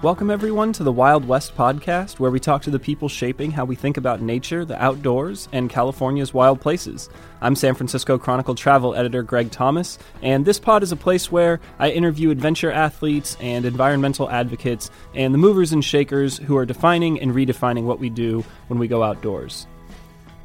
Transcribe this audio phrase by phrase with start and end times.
[0.00, 3.64] Welcome, everyone, to the Wild West podcast, where we talk to the people shaping how
[3.64, 7.10] we think about nature, the outdoors, and California's wild places.
[7.40, 11.58] I'm San Francisco Chronicle travel editor Greg Thomas, and this pod is a place where
[11.80, 17.20] I interview adventure athletes and environmental advocates and the movers and shakers who are defining
[17.20, 19.66] and redefining what we do when we go outdoors.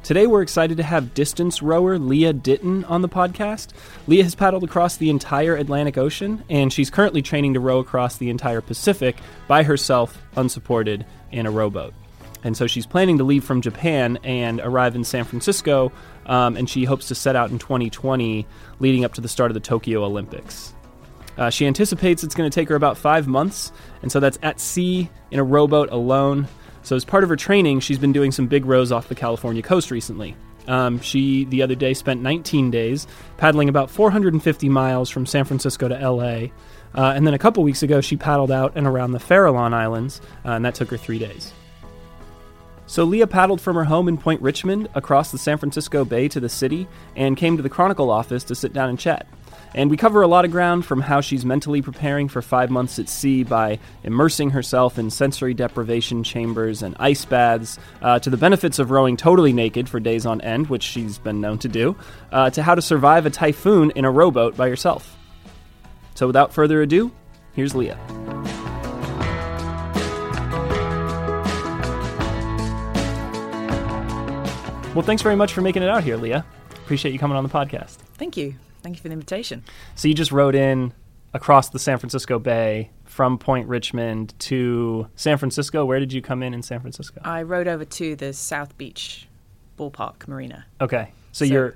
[0.04, 3.68] Today, we're excited to have distance rower Lia Ditton on the podcast.
[4.06, 8.18] Lia has paddled across the entire Atlantic Ocean, and she's currently training to row across
[8.18, 9.16] the entire Pacific
[9.48, 11.94] by herself, unsupported, in a rowboat.
[12.42, 15.90] And so she's planning to leave from Japan and arrive in San Francisco,
[16.26, 18.46] um, and she hopes to set out in 2020,
[18.80, 20.74] leading up to the start of the Tokyo Olympics.
[21.38, 24.60] Uh, she anticipates it's going to take her about five months, and so that's at
[24.60, 26.46] sea in a rowboat alone.
[26.84, 29.62] So, as part of her training, she's been doing some big rows off the California
[29.62, 30.36] coast recently.
[30.68, 35.88] Um, she, the other day, spent 19 days paddling about 450 miles from San Francisco
[35.88, 36.48] to LA.
[36.94, 40.20] Uh, and then a couple weeks ago, she paddled out and around the Farallon Islands,
[40.44, 41.52] uh, and that took her three days.
[42.86, 46.38] So Lia paddled from her home in Point Richmond across the San Francisco Bay to
[46.38, 49.26] the city and came to the Chronicle office to sit down and chat.
[49.74, 52.98] And we cover a lot of ground from how she's mentally preparing for five months
[53.00, 58.36] at sea by immersing herself in sensory deprivation chambers and ice baths, uh, to the
[58.36, 61.96] benefits of rowing totally naked for days on end, which she's been known to do,
[62.30, 65.16] uh, to how to survive a typhoon in a rowboat by yourself.
[66.14, 67.10] So without further ado,
[67.54, 67.98] here's Lia.
[74.94, 76.46] Well, thanks very much for making it out here, Lia.
[76.70, 77.96] Appreciate you coming on the podcast.
[78.16, 78.54] Thank you.
[78.84, 79.64] Thank you for the invitation.
[79.94, 80.92] So you just rode in
[81.32, 85.86] across the San Francisco Bay from Point Richmond to San Francisco.
[85.86, 87.22] Where did you come in in San Francisco?
[87.24, 89.26] I rode over to the South Beach
[89.78, 90.66] Ballpark Marina.
[90.82, 91.12] Okay.
[91.32, 91.70] So, so you're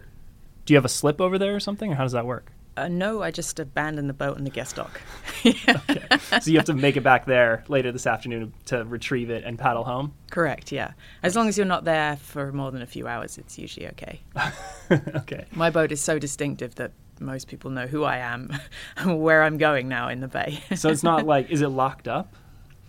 [0.66, 2.52] do you have a slip over there or something or how does that work?
[2.78, 5.00] Uh, no, I just abandoned the boat in the guest dock.
[5.46, 6.06] okay.
[6.40, 9.58] So you have to make it back there later this afternoon to retrieve it and
[9.58, 10.14] paddle home?
[10.30, 10.92] Correct, yeah.
[11.24, 14.20] As long as you're not there for more than a few hours, it's usually okay.
[14.90, 15.46] okay.
[15.52, 18.56] My boat is so distinctive that most people know who I am
[18.96, 20.62] and where I'm going now in the bay.
[20.76, 22.32] so it's not like, is it locked up?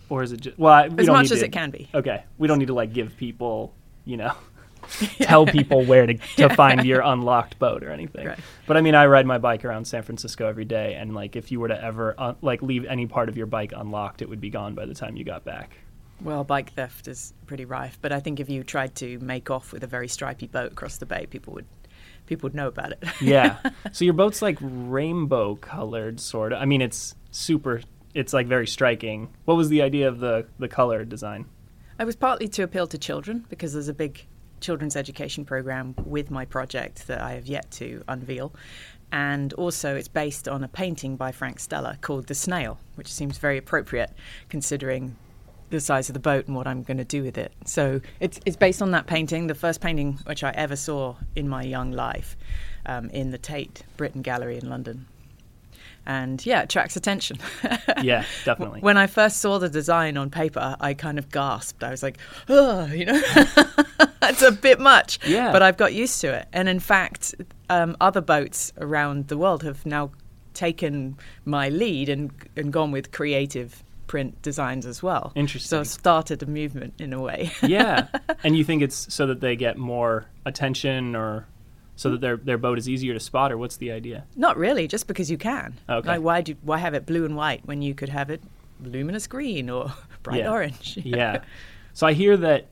[0.08, 1.88] Or is it just, well, as much as to, it can be.
[1.94, 2.22] Okay.
[2.38, 3.74] We don't need to like give people,
[4.04, 4.34] you know,
[5.22, 6.54] tell people where to, to yeah.
[6.54, 8.26] find your unlocked boat or anything.
[8.26, 8.38] Right.
[8.66, 11.52] But I mean, I ride my bike around San Francisco every day, and like if
[11.52, 14.40] you were to ever uh, like leave any part of your bike unlocked, it would
[14.40, 15.76] be gone by the time you got back.
[16.22, 19.72] Well, bike theft is pretty rife, but I think if you tried to make off
[19.72, 21.66] with a very stripy boat across the bay, people would
[22.26, 23.04] people would know about it.
[23.20, 23.58] yeah.
[23.92, 26.60] So your boat's like rainbow colored, sort of.
[26.60, 27.80] I mean, it's super.
[28.14, 29.28] It's like very striking.
[29.44, 31.46] What was the idea of the the color design?
[31.98, 34.26] I was partly to appeal to children because there's a big
[34.60, 38.52] children's education program with my project that I have yet to unveil.
[39.12, 43.38] And also, it's based on a painting by Frank Stella called The Snail, which seems
[43.38, 44.12] very appropriate
[44.48, 45.16] considering
[45.70, 47.52] the size of the boat and what I'm going to do with it.
[47.64, 51.48] So it's, it's based on that painting, the first painting which I ever saw in
[51.48, 52.36] my young life
[52.86, 55.06] um, in the Tate Britain Gallery in London
[56.06, 57.38] and yeah, it attracts attention.
[58.02, 58.80] yeah, definitely.
[58.80, 61.84] When I first saw the design on paper, I kind of gasped.
[61.84, 63.22] I was like, oh, you know,
[64.30, 65.18] that's a bit much.
[65.26, 65.52] Yeah.
[65.52, 66.48] But I've got used to it.
[66.52, 67.34] And in fact,
[67.68, 70.10] um, other boats around the world have now
[70.54, 75.32] taken my lead and, and gone with creative print designs as well.
[75.36, 75.68] Interesting.
[75.68, 77.52] So started a movement in a way.
[77.62, 78.08] yeah.
[78.42, 81.46] And you think it's so that they get more attention or
[81.94, 84.24] so that their their boat is easier to spot, or what's the idea?
[84.34, 85.78] Not really, just because you can.
[85.90, 86.08] Okay.
[86.08, 88.42] Like why do why have it blue and white when you could have it
[88.82, 89.92] luminous green or
[90.22, 90.50] bright yeah.
[90.50, 90.98] orange?
[91.04, 91.42] yeah.
[91.92, 92.68] So I hear that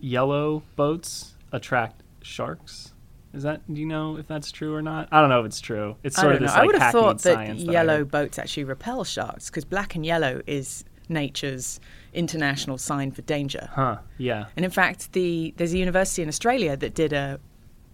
[0.00, 2.92] yellow boats attract sharks.
[3.34, 5.08] Is that do you know if that's true or not?
[5.12, 5.96] I don't know if it's true.
[6.02, 9.50] It's sort of this like I would have thought that yellow boats actually repel sharks
[9.50, 11.80] because black and yellow is nature's
[12.12, 13.68] international sign for danger.
[13.72, 13.98] Huh.
[14.16, 14.46] Yeah.
[14.56, 17.38] And in fact, the there's a university in Australia that did a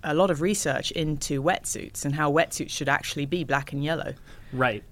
[0.04, 4.14] a lot of research into wetsuits and how wetsuits should actually be black and yellow.
[4.52, 4.84] Right.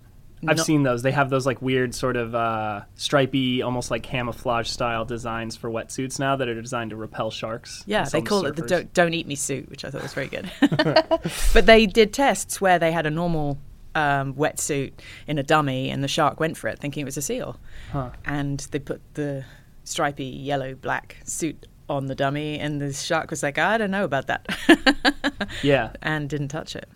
[0.46, 1.02] I've not- seen those.
[1.02, 5.70] They have those like weird sort of uh, stripy, almost like camouflage style designs for
[5.70, 7.84] wetsuits now that are designed to repel sharks.
[7.86, 10.28] Yeah, they call it the don't, don't eat me suit, which I thought was very
[10.28, 10.50] good.
[11.52, 13.58] but they did tests where they had a normal
[13.94, 14.92] um, wetsuit
[15.26, 17.58] in a dummy, and the shark went for it, thinking it was a seal.
[17.92, 18.10] Huh.
[18.24, 19.44] And they put the
[19.84, 24.04] stripy yellow black suit on the dummy, and the shark was like, "I don't know
[24.04, 26.88] about that," Yeah, and didn't touch it.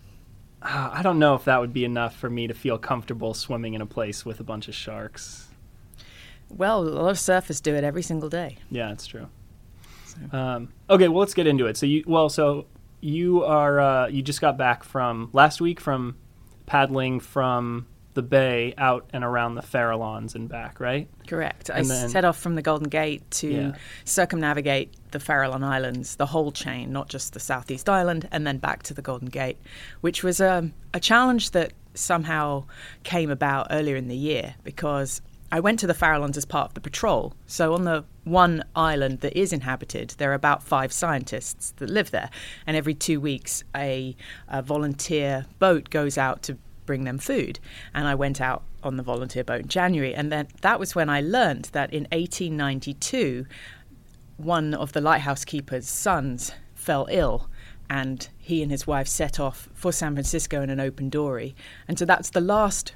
[0.62, 3.74] Uh, I don't know if that would be enough for me to feel comfortable swimming
[3.74, 5.48] in a place with a bunch of sharks.
[6.48, 8.58] Well, a lot of surfers do it every single day.
[8.70, 9.28] Yeah, that's true.
[10.32, 11.76] Um, okay, well, let's get into it.
[11.76, 12.66] So you, well, so
[13.00, 16.16] you are uh, you just got back from last week from
[16.64, 17.86] paddling from
[18.16, 21.08] the bay out and around the Farallons and back, right?
[21.28, 21.70] Correct.
[21.70, 23.72] I And then- set off from the Golden Gate to Yeah.
[24.04, 28.82] circumnavigate the Farallon Islands, the whole chain, not just the Southeast Island, and then back
[28.84, 29.58] to the Golden Gate,
[30.00, 32.64] which was a, a challenge that somehow
[33.04, 35.20] came about earlier in the year because
[35.52, 37.34] I went to the Farallons as part of the patrol.
[37.46, 42.10] So on the one island that is inhabited, there are about five scientists that live
[42.10, 42.30] there,
[42.66, 44.16] and every two weeks a,
[44.48, 47.58] a volunteer boat goes out to bring them food.
[47.92, 51.10] And I went out on the volunteer boat in January, and then that was when
[51.10, 53.46] I learned that in 1892,
[54.36, 57.48] one of the lighthouse keeper's sons fell ill.
[57.88, 61.54] And he and his wife set off for San Francisco in an open dory.
[61.86, 62.94] And so that's the last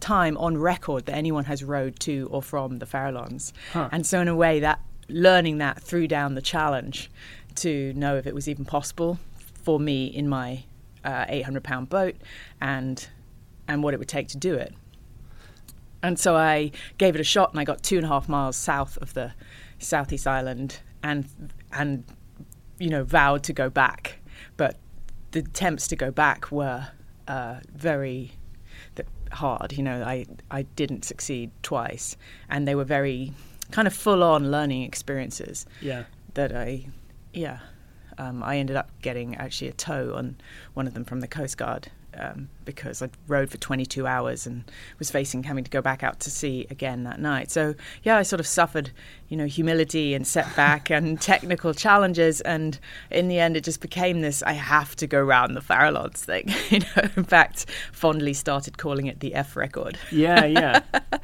[0.00, 3.52] time on record that anyone has rowed to or from the Farallons.
[3.72, 3.88] Huh.
[3.90, 7.10] And so, in a way, that learning that threw down the challenge
[7.56, 9.18] to know if it was even possible
[9.62, 10.64] for me in my
[11.04, 12.16] uh, 800 pound boat
[12.60, 13.08] and
[13.68, 14.74] and what it would take to do it.
[16.02, 18.56] And so I gave it a shot, and I got two and a half miles
[18.56, 19.32] south of the
[19.78, 21.26] southeast island, and
[21.72, 22.04] and
[22.78, 24.18] you know vowed to go back,
[24.56, 24.76] but
[25.32, 26.88] the attempts to go back were
[27.26, 28.32] uh, very
[29.32, 29.72] hard.
[29.72, 32.16] You know, I I didn't succeed twice,
[32.48, 33.32] and they were very
[33.70, 36.04] kind of full on learning experiences Yeah.
[36.32, 36.86] that I,
[37.34, 37.58] yeah,
[38.16, 40.36] um, I ended up getting actually a tow on
[40.72, 44.64] one of them from the Coast Guard um, because I rode for 22 hours and
[44.98, 47.50] was facing having to go back out to sea again that night.
[47.50, 48.90] So yeah, I sort of suffered,
[49.28, 52.78] you know, humility and setback and technical challenges, and
[53.10, 56.52] in the end, it just became this: I have to go round the Farallons thing.
[56.70, 59.98] you know, in fact, fondly started calling it the F record.
[60.10, 60.82] Yeah, yeah.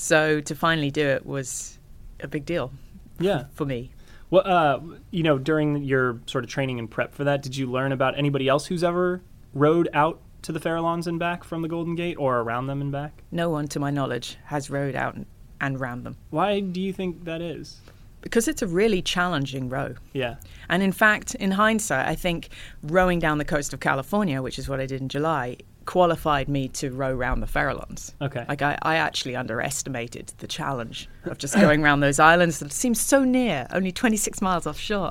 [0.00, 1.78] So to finally do it was
[2.20, 2.72] a big deal
[3.18, 3.44] yeah.
[3.52, 3.90] for me.
[4.30, 4.80] Well, uh,
[5.10, 8.16] you know, during your sort of training and prep for that, did you learn about
[8.16, 9.20] anybody else who's ever
[9.54, 12.90] rowed out to the Farallons and back from the Golden Gate or around them and
[12.90, 13.22] back?
[13.30, 15.26] No one, to my knowledge, has rowed out and,
[15.60, 17.80] and round them Why do you think that is?
[18.22, 19.94] because it's a really challenging row.
[20.12, 20.36] Yeah.
[20.68, 22.50] And in fact, in hindsight, I think
[22.82, 25.56] rowing down the coast of California, which is what I did in July,
[25.90, 28.14] qualified me to row round the Farallons.
[28.20, 28.44] Okay.
[28.48, 32.94] Like I, I actually underestimated the challenge of just going around those islands that seem
[32.94, 35.10] so near, only 26 miles offshore.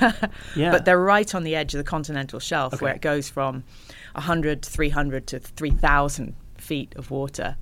[0.56, 0.70] Yeah.
[0.70, 3.64] But they're right on the edge of the continental shelf where it goes from
[4.12, 7.56] 100, 300 to 3,000 feet of water.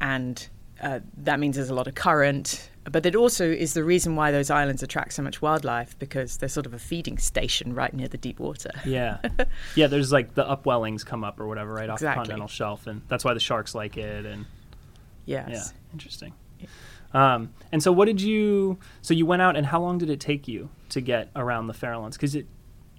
[0.00, 0.48] And
[0.80, 2.70] uh, that means there's a lot of current.
[2.90, 6.48] But it also is the reason why those islands attract so much wildlife because they're
[6.48, 8.70] sort of a feeding station right near the deep water.
[8.84, 9.18] Yeah.
[9.74, 13.02] yeah, there's like the upwellings come up or whatever right off the continental shelf, and
[13.08, 14.24] that's why the sharks like it.
[14.26, 14.46] And
[15.24, 15.48] Yes.
[15.50, 16.32] yeah, interesting.
[17.12, 18.78] Um, and so, what did you?
[19.02, 21.74] So you went out, and how long did it take you to get around the
[21.74, 22.12] Farallons?
[22.12, 22.46] Because it,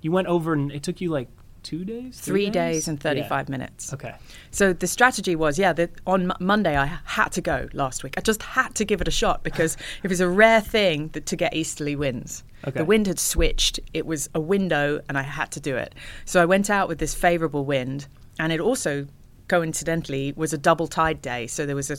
[0.01, 1.27] you went over, and it took you like
[1.63, 3.03] two days, Three days and Yeah.
[3.03, 3.93] 35 minutes.
[3.93, 4.15] Okay.
[4.51, 8.15] So the strategy was, yeah, that on Mo- Monday I had to go last week.
[8.17, 11.25] I just had to give it a shot because it was a rare thing that,
[11.27, 12.43] to get easterly winds.
[12.67, 12.79] Okay.
[12.79, 13.79] The wind had switched.
[13.93, 15.95] It was a window, and I had to do it.
[16.25, 19.07] So I went out with this favourable wind, and it also,
[19.47, 21.47] coincidentally, was a double tide day.
[21.47, 21.97] So there was a,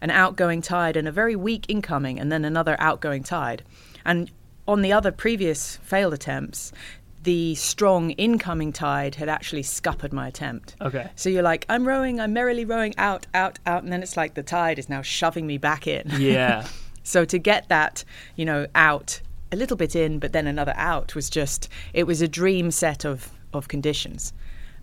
[0.00, 3.62] an outgoing tide and a very weak incoming, and then another outgoing tide.
[4.04, 4.30] And
[4.66, 6.72] on the other previous failed attempts,
[7.22, 10.76] the strong incoming tide had actually scuppered my attempt.
[10.80, 11.10] Okay.
[11.16, 14.34] So you're like, I'm rowing, I'm merrily rowing out, out, out, and then it's like
[14.34, 16.08] the tide is now shoving me back in.
[16.18, 16.66] Yeah.
[17.02, 18.04] so to get that,
[18.36, 19.20] you know, out
[19.50, 23.04] a little bit in, but then another out was just, it was a dream set
[23.04, 24.32] of, of conditions.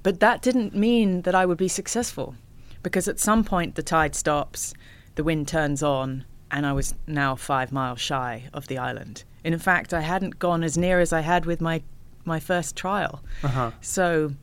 [0.04, 2.36] But that didn't mean that I would be successful
[2.84, 4.74] because at some point the tide stops,
[5.16, 9.24] the wind turns on, and I was now five miles shy of the island.
[9.44, 11.82] And in fact, I hadn't gone as near as I had with my,
[12.26, 13.22] my first trial.
[13.44, 13.72] Uh-huh.
[13.82, 14.34] So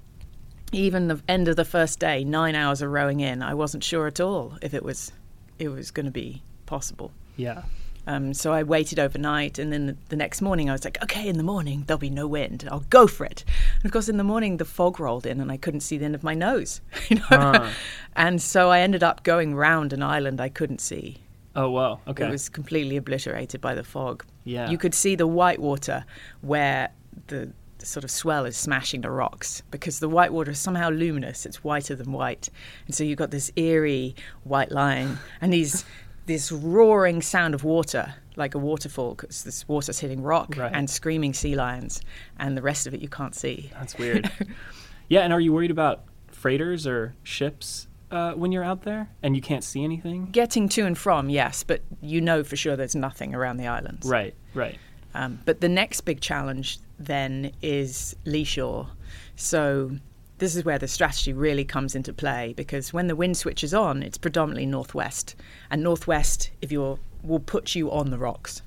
[0.73, 4.07] even the end of the first day, nine hours of rowing in, I wasn't sure
[4.07, 5.13] at all if it was
[5.59, 7.13] it was going to be possible.
[7.37, 7.63] Yeah.
[8.05, 11.29] Um, so I waited overnight, and then the, the next morning I was like, okay,
[11.29, 12.67] in the morning there'll be no wind.
[12.69, 13.45] I'll go for it.
[13.77, 16.05] And of course, in the morning the fog rolled in, and I couldn't see the
[16.07, 16.81] end of my nose.
[17.11, 17.71] You know, Huh.
[18.17, 21.19] and so I ended up going round an island I couldn't see.
[21.55, 22.01] Oh wow.
[22.09, 22.27] Okay.
[22.27, 24.25] It was completely obliterated by the fog.
[24.45, 24.69] Yeah.
[24.71, 26.05] You could see the white water
[26.41, 26.89] where
[27.29, 27.53] the
[27.87, 31.45] sort of swell is smashing the rocks because the white water is somehow luminous.
[31.47, 32.49] It's whiter than white.
[32.87, 35.85] And so you've got this eerie white line and these
[36.27, 40.71] this roaring sound of water like a waterfall because this water's hitting rock Right.
[40.73, 42.01] and screaming sea lions
[42.39, 43.71] and the rest of it you can't see.
[43.75, 44.31] That's weird.
[45.09, 49.35] yeah, and are you worried about freighters or ships uh, when you're out there and
[49.35, 50.27] you can't see anything?
[50.27, 54.09] Getting to and from, yes, but you know for sure there's nothing around the islands.
[54.09, 54.35] Right.
[54.55, 54.79] Right.
[55.15, 58.89] Um, but the next big challenge then is lee shore.
[59.37, 59.99] So
[60.39, 64.03] this is where the strategy really comes into play because when the wind switches on,
[64.03, 65.37] it's predominantly northwest,
[65.71, 68.63] and northwest, if you're, will put you on the rocks.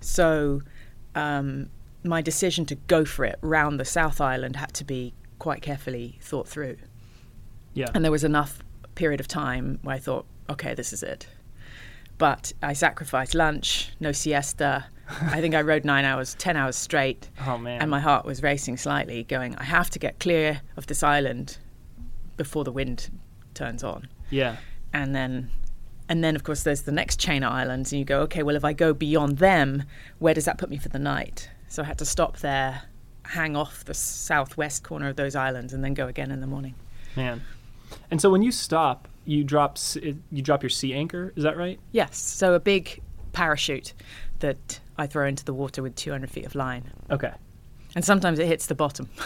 [0.00, 0.62] So
[1.14, 1.70] um,
[2.04, 6.18] my decision to go for it round the South Island had to be quite carefully
[6.20, 6.76] thought through.
[7.74, 7.88] Yeah.
[7.94, 8.62] And there was enough
[8.94, 11.26] period of time where I thought, okay, this is it.
[12.18, 14.84] But I sacrificed lunch, no siesta.
[15.08, 17.28] I think I rode nine hours, ten hours straight.
[17.46, 17.80] Oh man.
[17.82, 21.58] And my heart was racing slightly, going, I have to get clear of this island
[22.36, 23.10] before the wind
[23.54, 24.08] turns on.
[24.30, 24.56] yeah.
[24.94, 25.50] And then
[26.08, 28.56] and then of course there's the next chain of islands and you go, okay, well
[28.56, 29.84] if I go beyond them,
[30.18, 31.48] where does that put me for the night?
[31.68, 32.82] So I had to stop there,
[33.24, 36.74] hang off the southwest corner of those islands and then go again in the morning.
[37.16, 37.42] Man.
[38.10, 39.78] And so when you stop, you drop
[40.30, 41.32] you drop your sea anchor.
[41.36, 41.78] Is that right?
[41.92, 43.00] Yes, so a big
[43.32, 43.94] parachute
[44.40, 46.92] that I throw into the water with 200 feet of line.
[47.10, 47.32] Okay.
[47.94, 49.08] And sometimes it hits the bottom.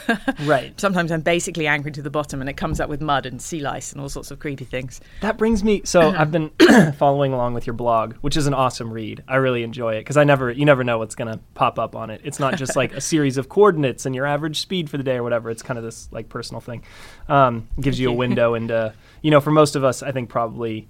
[0.44, 0.78] Right.
[0.78, 3.60] Sometimes I'm basically anchored to the bottom and it comes up with mud and sea
[3.60, 5.00] lice and all sorts of creepy things.
[5.20, 5.82] That brings me.
[5.84, 6.50] So I've been
[6.98, 9.22] following along with your blog, which is an awesome read.
[9.26, 12.10] I really enjoy it because I never, you never know what's gonna pop up on
[12.10, 12.20] it.
[12.24, 15.16] It's not just like a series of coordinates and your average speed for the day
[15.16, 15.50] or whatever.
[15.50, 16.82] It's kind of this like personal thing.
[17.28, 20.88] Um, gives you a window into, you know, for most of us, I think probably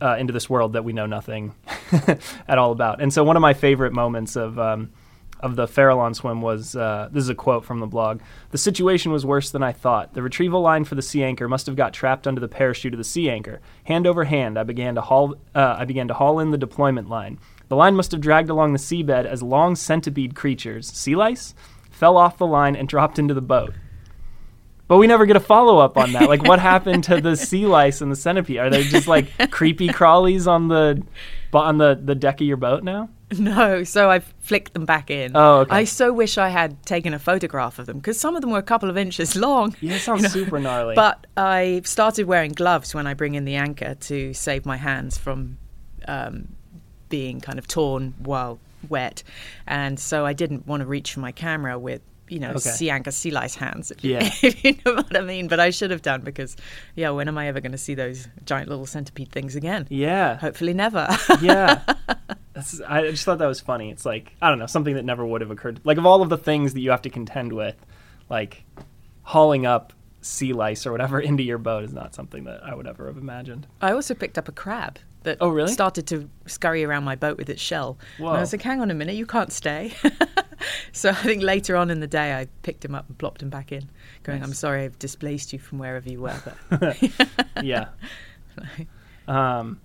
[0.00, 1.54] uh, into this world that we know nothing
[2.48, 3.00] at all about.
[3.00, 4.90] And so one of my favorite moments of um,
[5.40, 8.20] of the Farallon swim was uh, this is a quote from the blog.
[8.50, 10.14] The situation was worse than I thought.
[10.14, 12.98] The retrieval line for the sea anchor must have got trapped under the parachute of
[12.98, 13.60] the sea anchor.
[13.84, 15.36] Hand over hand, I began to haul.
[15.54, 17.38] Uh, I began to haul in the deployment line.
[17.68, 21.54] The line must have dragged along the seabed as long centipede creatures, sea lice,
[21.90, 23.74] fell off the line and dropped into the boat.
[24.88, 26.28] But we never get a follow up on that.
[26.28, 28.58] Like, what happened to the sea lice and the centipede?
[28.58, 31.02] Are they just like creepy crawlies on the
[31.52, 33.08] on the, the deck of your boat now?
[33.38, 35.32] No, so I've flicked them back in.
[35.34, 35.74] Oh, okay.
[35.74, 38.58] I so wish I had taken a photograph of them because some of them were
[38.58, 39.74] a couple of inches long.
[39.80, 40.44] Yeah, sounds you know.
[40.44, 40.94] super gnarly.
[40.94, 45.18] But I started wearing gloves when I bring in the anchor to save my hands
[45.18, 45.58] from
[46.06, 46.48] um,
[47.08, 49.24] being kind of torn while wet.
[49.66, 52.58] And so I didn't want to reach for my camera with, you know, Okay.
[52.60, 54.30] sea anchor sea lice hands, if, you, Yeah.
[54.42, 55.48] if you know what I mean.
[55.48, 56.56] But I should have done because,
[56.94, 59.86] yeah, when am I ever going to see those giant little centipede things again?
[59.90, 61.06] yeah, Hopefully never.
[61.40, 61.82] yeah.
[62.52, 63.90] That's, I just thought that was funny.
[63.90, 65.80] It's like I don't know something that never would have occurred.
[65.84, 67.76] Like of all of the things that you have to contend with,
[68.30, 68.64] like
[69.22, 69.92] hauling up
[70.22, 73.16] sea lice or whatever into your boat is not something that I would ever have
[73.18, 73.66] imagined.
[73.80, 75.70] I also picked up a crab that Oh, really?
[75.70, 77.98] started to scurry around my boat with its shell.
[78.18, 79.92] And I was like, hang on a minute, you can't stay.
[80.92, 83.50] so I think later on in the day, I picked him up and plopped him
[83.50, 83.88] back in,
[84.22, 86.40] going, I'm sorry I've displaced you from wherever you were.
[86.70, 86.96] But
[87.62, 87.88] yeah.
[89.28, 89.80] Um,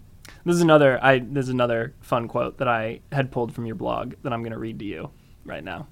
[0.45, 1.03] this is another.
[1.03, 4.41] I this is another fun quote that I had pulled from your blog that I'm
[4.41, 5.10] going to read to you
[5.45, 5.88] right now.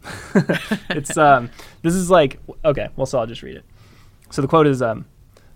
[0.90, 1.50] it's um.
[1.82, 2.90] This is like okay.
[2.96, 3.66] Well, so I'll just read it.
[4.30, 5.06] So the quote is um.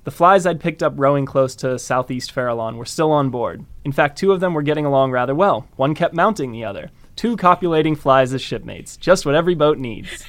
[0.03, 3.65] The flies I'd picked up rowing close to southeast Farallon were still on board.
[3.86, 5.67] In fact, two of them were getting along rather well.
[5.77, 6.91] One kept mounting the other.
[7.15, 8.98] Two copulating flies as shipmates.
[8.98, 10.25] Just what every boat needs.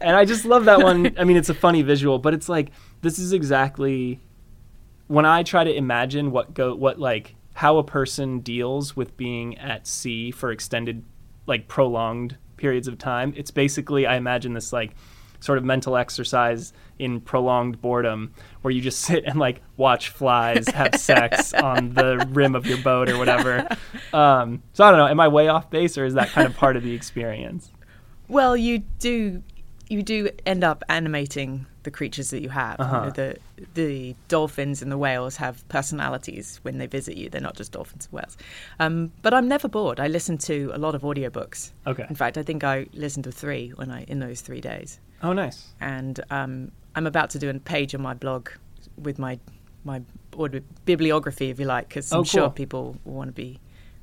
[0.00, 1.16] and I just love that one.
[1.18, 2.70] I mean, it's a funny visual, but it's like
[3.00, 4.20] this is exactly
[5.06, 9.56] when I try to imagine what go what like how a person deals with being
[9.58, 11.04] at sea for extended
[11.46, 14.94] like prolonged periods of time, it's basically I imagine this like
[15.40, 20.68] sort of mental exercise in prolonged boredom where you just sit and like watch flies
[20.68, 23.68] have sex on the rim of your boat or whatever.
[24.12, 26.56] Um, so I don't know, am I way off base or is that kind of
[26.56, 27.70] part of the experience?
[28.28, 29.42] well, you do.
[29.88, 32.80] You do end up animating the creatures that you have.
[32.80, 33.04] Uh-huh.
[33.04, 33.36] know, the
[33.74, 37.30] the dolphins and the whales have personalities when they visit you.
[37.30, 38.36] They're not just dolphins and whales.
[38.80, 40.00] Um, but I'm never bored.
[40.00, 41.70] I listen to a lot of audiobooks.
[41.86, 42.04] Okay.
[42.10, 44.98] In fact, I think I listened to three when I in those three days.
[45.22, 45.68] Oh nice.
[45.80, 48.48] and um, I'm about to do a page on my blog
[48.96, 49.38] with my
[49.84, 50.02] my
[50.84, 53.60] bibliography, if you like, because I'm Oh, sure people want to be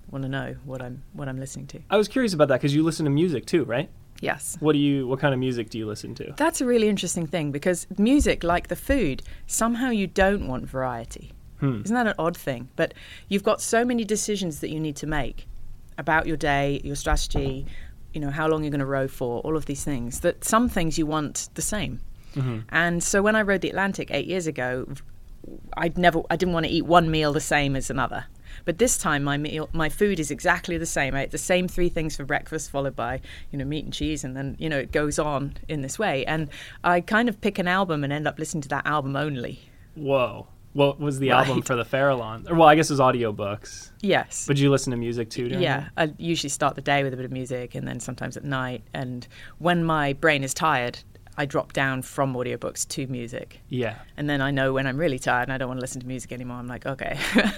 [0.10, 1.80] want to know what I'm what I'm listening to.
[1.90, 3.90] I was curious about that because you listen to music too, right?
[4.22, 4.58] Yes.
[4.60, 5.08] What do you?
[5.08, 6.34] What kind of music do you listen to?
[6.38, 11.32] That's a really interesting thing because music, like the food, somehow you don't want variety.
[11.60, 11.82] Hmm.
[11.84, 12.70] Isn't that an odd thing?
[12.76, 12.94] But
[13.28, 15.48] you've got so many decisions that you need to make
[15.98, 17.66] about your day, your strategy,
[18.14, 20.70] you know, how long you're going to row for, all of these things, that some
[20.70, 22.00] things you want the same.
[22.36, 22.60] Mm-hmm.
[22.70, 24.88] And so when I rode the Atlantic eight years ago,
[25.78, 28.26] I'd never, I didn't want to eat one meal the same as another.
[28.66, 31.16] But this time, my meal, my food is exactly the same.
[31.16, 33.20] I ate the same three things for breakfast, followed by
[33.52, 36.26] you know meat and cheese, and then you know it goes on in this way.
[36.26, 36.50] And
[36.84, 39.60] I kind of pick an album and end up listening to that album only.
[39.96, 40.48] Whoa.
[40.74, 41.48] What was the Right.
[41.48, 42.50] album for the Farallon?
[42.50, 43.92] Or well, I guess it was audiobooks.
[44.02, 44.46] Yes.
[44.48, 45.48] But you listen to music too?
[45.48, 48.44] Yeah, I usually start the day with a bit of music and then sometimes at
[48.44, 48.84] night.
[48.94, 49.28] And
[49.60, 51.00] when my brain is tired,
[51.38, 53.60] I drop down from audiobooks to music.
[53.70, 53.96] Yeah.
[54.18, 56.08] And then I know when I'm really tired and I don't want to listen to
[56.08, 57.18] music anymore, I'm like, okay,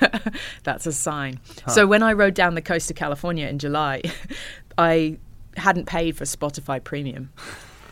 [0.63, 1.39] that's a sign.
[1.67, 4.01] So when I rode down the coast of California in July,
[4.77, 5.17] I
[5.57, 7.31] hadn't paid for Spotify Premium.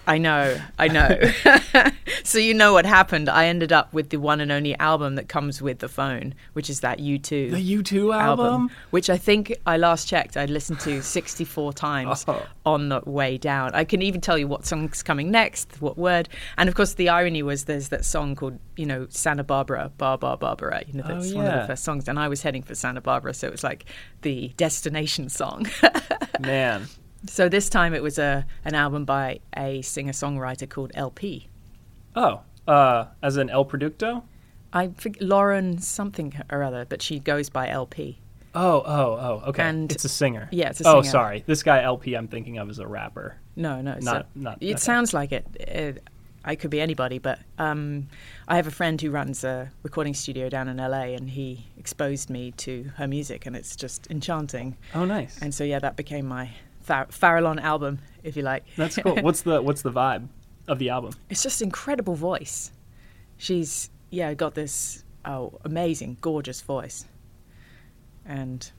[0.06, 1.18] I know, I know.
[2.24, 3.30] so you know what happened.
[3.30, 6.70] I ended up with the one and only album that comes with the phone, which
[6.70, 8.70] is that U2 The U2 album?
[8.90, 12.46] which I think I last checked I'd listened to 64 times Oh.
[12.66, 13.72] on the way down.
[13.74, 16.28] I can even tell you what song's coming next, what word.
[16.58, 20.18] And of course, the irony was there's that song called, you know, Santa Barbara, Bar
[20.18, 20.84] Bar Barbara.
[20.86, 22.10] You know, Oh, that's one of the first songs.
[22.10, 23.86] And I was heading for Santa Barbara, so it was like
[24.22, 25.66] the destination song.
[26.42, 26.88] Man.
[27.28, 31.48] So this time it was a an album by a singer songwriter called LP.
[32.16, 34.24] Oh, uh, as an El Producto?
[34.72, 38.20] I think Lauren something or other, but she goes by LP.
[38.56, 39.64] Oh, oh, oh, okay.
[39.64, 40.48] And- it's a singer.
[40.52, 41.12] Yeah, it's a Oh, singer.
[41.12, 41.44] sorry.
[41.48, 43.38] This guy LP I'm thinking of is a rapper.
[43.56, 44.78] No, no, Not- a- not- It okay.
[44.78, 45.46] sounds like it.
[45.60, 46.04] it.
[46.46, 48.08] I could be anybody, but um,
[48.50, 52.30] I have a friend who runs a recording studio down in LA, and he exposed
[52.30, 54.76] me to her music, and it's just enchanting.
[54.94, 55.40] Oh, nice.
[55.42, 56.50] And so, yeah, that became my
[56.84, 58.66] Far- Farallon album, if you like.
[58.76, 59.16] That's cool.
[59.22, 60.28] what's the what's the vibe
[60.68, 61.14] of the album?
[61.30, 62.72] it's just incredible voice.
[63.38, 67.06] She's yeah got this oh amazing, gorgeous voice,
[68.26, 68.70] and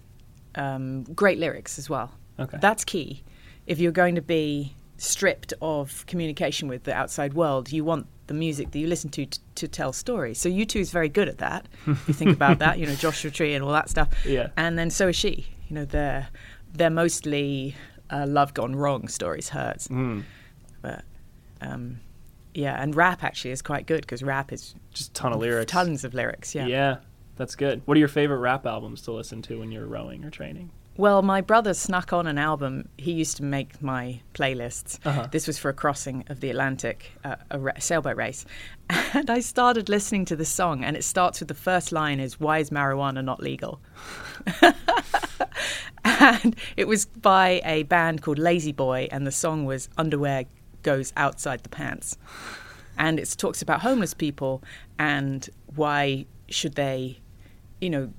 [0.54, 2.12] um, great lyrics as well.
[2.38, 2.58] Okay.
[2.60, 3.22] That's key.
[3.66, 8.34] If you're going to be stripped of communication with the outside world, you want the
[8.34, 10.38] music that you listen to t- to tell stories.
[10.38, 11.66] So U2 is very good at that.
[11.86, 14.08] if you think about that, you know, Joshua Tree and all that stuff.
[14.24, 14.48] Yeah.
[14.56, 15.46] And then so is she.
[15.68, 16.28] You know, they're
[16.72, 17.74] they're mostly
[18.14, 19.88] uh, love gone wrong stories, hurts.
[19.88, 20.22] Mm.
[20.82, 21.04] But
[21.60, 22.00] um,
[22.54, 25.70] yeah, and rap actually is quite good because rap is Just a ton of lyrics.
[25.72, 26.54] tons of lyrics.
[26.54, 26.66] Yeah.
[26.66, 26.96] Yeah,
[27.36, 27.82] that's good.
[27.84, 30.70] What are your favorite rap albums to listen to when you're rowing or training?
[30.96, 32.88] Well, my brother snuck on an album.
[32.96, 35.00] He used to make my playlists.
[35.04, 35.26] Uh-huh.
[35.28, 38.46] This was for a crossing of the Atlantic, uh, a ra- sailboat race.
[39.14, 42.38] And I started listening to the song, and it starts with the first line is,
[42.38, 43.80] Why is marijuana not legal?
[46.04, 50.44] and it was by a band called Lazy Boy, and the song was Underwear
[50.82, 52.16] Goes Outside the Pants.
[52.96, 54.62] And it talks about homeless people
[54.98, 57.18] and why should they
[57.80, 58.12] you know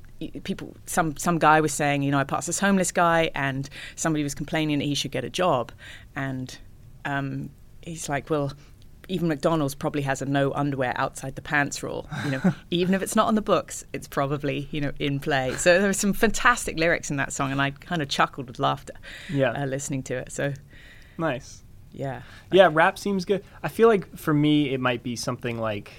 [0.44, 4.24] people some some guy was saying you know I passed this homeless guy and somebody
[4.24, 5.72] was complaining that he should get a job
[6.16, 6.58] and
[7.04, 7.50] um,
[7.82, 8.54] he's like well
[9.08, 12.42] even McDonald's probably has a no underwear outside the pants rule you know
[12.72, 15.88] even if it's not on the books it's probably you know in play so there
[15.88, 18.94] were some fantastic lyrics in that song and I kind of chuckled with laughter
[19.32, 19.52] Yeah.
[19.52, 20.54] uh, listening to it so
[21.18, 21.64] Nice.
[21.92, 23.44] yeah Yeah, rap seems good.
[23.64, 25.92] I feel like for me, it might be something like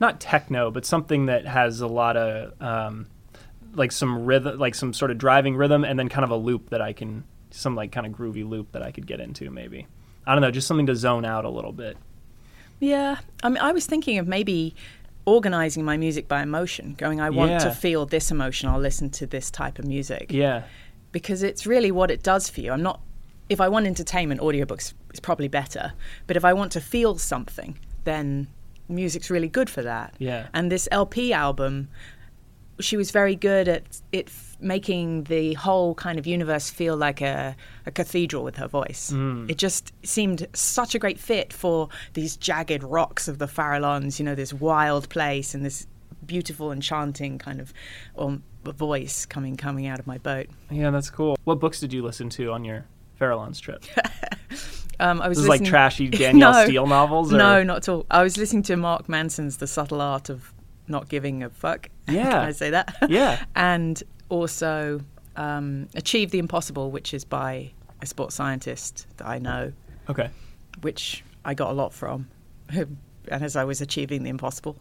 [0.00, 3.06] not techno, but something that has a lot of um,
[3.74, 6.70] like some rhythm, like some sort of driving rhythm, and then kind of a loop
[6.70, 9.50] that I can, some like kind of groovy loop that I could get into.
[9.50, 9.86] Maybe
[10.26, 11.96] I don't know, just something to zone out a little bit.
[12.80, 14.74] Yeah, I mean, I was thinking of maybe
[15.26, 17.58] organizing my music by emotion, going, I want Yeah.
[17.58, 20.32] to feel this emotion, I'll listen to this type of music.
[20.32, 20.62] Yeah,
[21.12, 22.72] Because it's really what it does for you.
[22.72, 23.00] I'm not,
[23.48, 25.92] if I want entertainment, audiobooks is probably better.
[26.26, 28.46] But if I want to feel something, then
[28.88, 30.14] music's really good for that.
[30.18, 30.46] Yeah.
[30.54, 31.88] And this LP album,
[32.80, 37.56] she was very good at it making the whole kind of universe feel like a,
[37.86, 39.12] a cathedral with her voice.
[39.48, 44.24] It just seemed such a great fit for these jagged rocks of the Farallons, you
[44.24, 45.86] know, this wild place and this
[46.26, 47.72] beautiful, enchanting kind of
[48.18, 50.46] um, voice coming coming out of my boat.
[50.70, 51.36] yeah, that's cool.
[51.44, 52.84] What books did you listen to on your
[53.20, 53.84] Farallons trip?
[54.98, 56.64] Um, I was This is like trashy Danielle No.
[56.66, 57.32] Steel novels.
[57.32, 57.38] Or?
[57.38, 58.04] No, not at all.
[58.10, 60.52] I was listening to Mark Manson's The Subtle Art of
[60.88, 61.88] Not Giving a Fuck.
[62.06, 62.24] Yeah.
[62.30, 62.94] Can I say that?
[63.08, 63.42] Yeah.
[63.56, 65.00] and also
[65.36, 69.72] um, Achieve the Impossible, which is by a sports scientist that I know,
[70.08, 70.30] Okay.
[70.80, 72.28] which I got a lot from.
[72.70, 72.96] and
[73.28, 74.78] as I was achieving the impossible.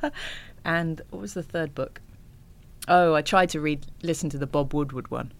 [0.64, 2.00] and what was the third book?
[2.86, 5.32] Oh, I tried to read, listen to the Bob Woodward one.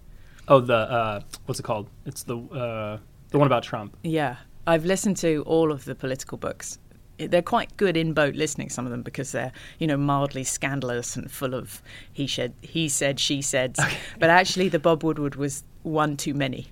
[0.48, 1.88] Oh, the uh, what's it called?
[2.04, 2.98] It's the uh,
[3.30, 3.96] the one about Trump.
[4.02, 6.78] Yeah, I've listened to all of the political books.
[7.18, 11.16] They're quite good in boat listening, some of them, because they're you know mildly scandalous
[11.16, 13.77] and full of he said, he said, she said.
[14.18, 16.68] But actually, the Bob Woodward was one too many.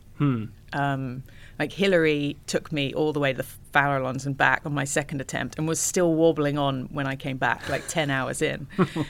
[0.73, 1.23] Um,
[1.59, 5.21] like Hillary took me all the way to the Farallons and back on my second
[5.21, 8.67] attempt, and was still warbling on when I came back, like ten hours in.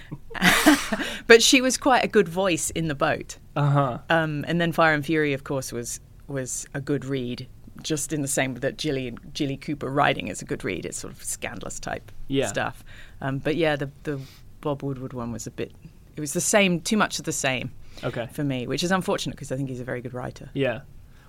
[1.26, 3.38] but she was quite a good voice in the boat.
[3.56, 3.98] Uh huh.
[4.10, 7.46] Um, and then Fire and Fury, of course, was was a good read,
[7.82, 10.84] just in the same that Jilly Jilly Cooper writing is a good read.
[10.86, 12.46] It's sort of scandalous type Yeah.
[12.46, 12.84] stuff.
[13.20, 14.20] Um, but yeah, the the
[14.60, 15.72] Bob Woodward one was a bit.
[16.16, 17.70] It was the same, too much of the same
[18.04, 18.28] Okay.
[18.32, 20.50] for me, which is unfortunate because I think he's a very good writer.
[20.54, 20.80] Yeah.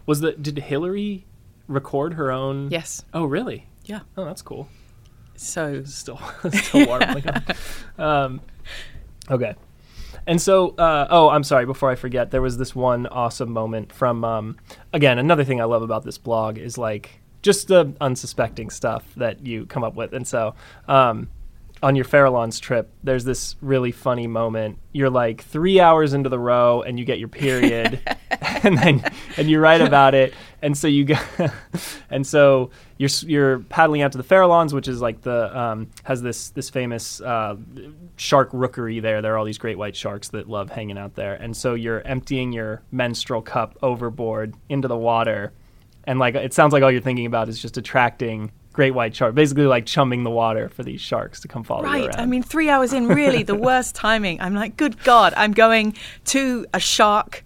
[0.06, 1.26] Was the did Hillary
[1.68, 2.70] record her own?
[2.70, 3.04] Yes.
[3.14, 3.68] Oh, really?
[3.86, 4.02] Yeah.
[4.18, 4.68] Oh, that's cool.
[5.36, 6.20] So Still,
[6.52, 7.24] still warbling.
[7.28, 7.44] on.
[7.98, 8.42] Um,
[9.32, 9.56] okay.
[10.26, 11.66] And so, uh, oh, I'm sorry.
[11.66, 14.58] Before I forget, there was this one awesome moment from, um,
[14.94, 19.46] again, another thing I love about this blog is like just the unsuspecting stuff that
[19.46, 20.14] you come up with.
[20.14, 20.56] And so,
[20.88, 21.30] um,
[21.84, 24.80] on your Farallons trip, there's this really funny moment.
[24.94, 28.00] You're like three hours into the row, and you get your period,
[28.64, 29.04] and then
[29.38, 30.34] and you write about it.
[30.62, 31.16] And so you go,
[32.10, 36.22] and so you're you're paddling out to the Farallons, which is like the um, has
[36.22, 37.58] this this famous uh,
[38.16, 39.22] shark rookery there.
[39.22, 41.36] There are all these great white sharks that love hanging out there.
[41.36, 45.52] And so you're emptying your menstrual cup overboard into the water,
[46.06, 49.36] and like it sounds like all you're thinking about is just attracting great white shark,
[49.36, 52.06] basically like chumming the water for these sharks to come follow you Right.
[52.08, 52.20] around.
[52.20, 54.42] I mean, three hours in, really the worst timing.
[54.42, 57.44] I'm like, good God, I'm going to a shark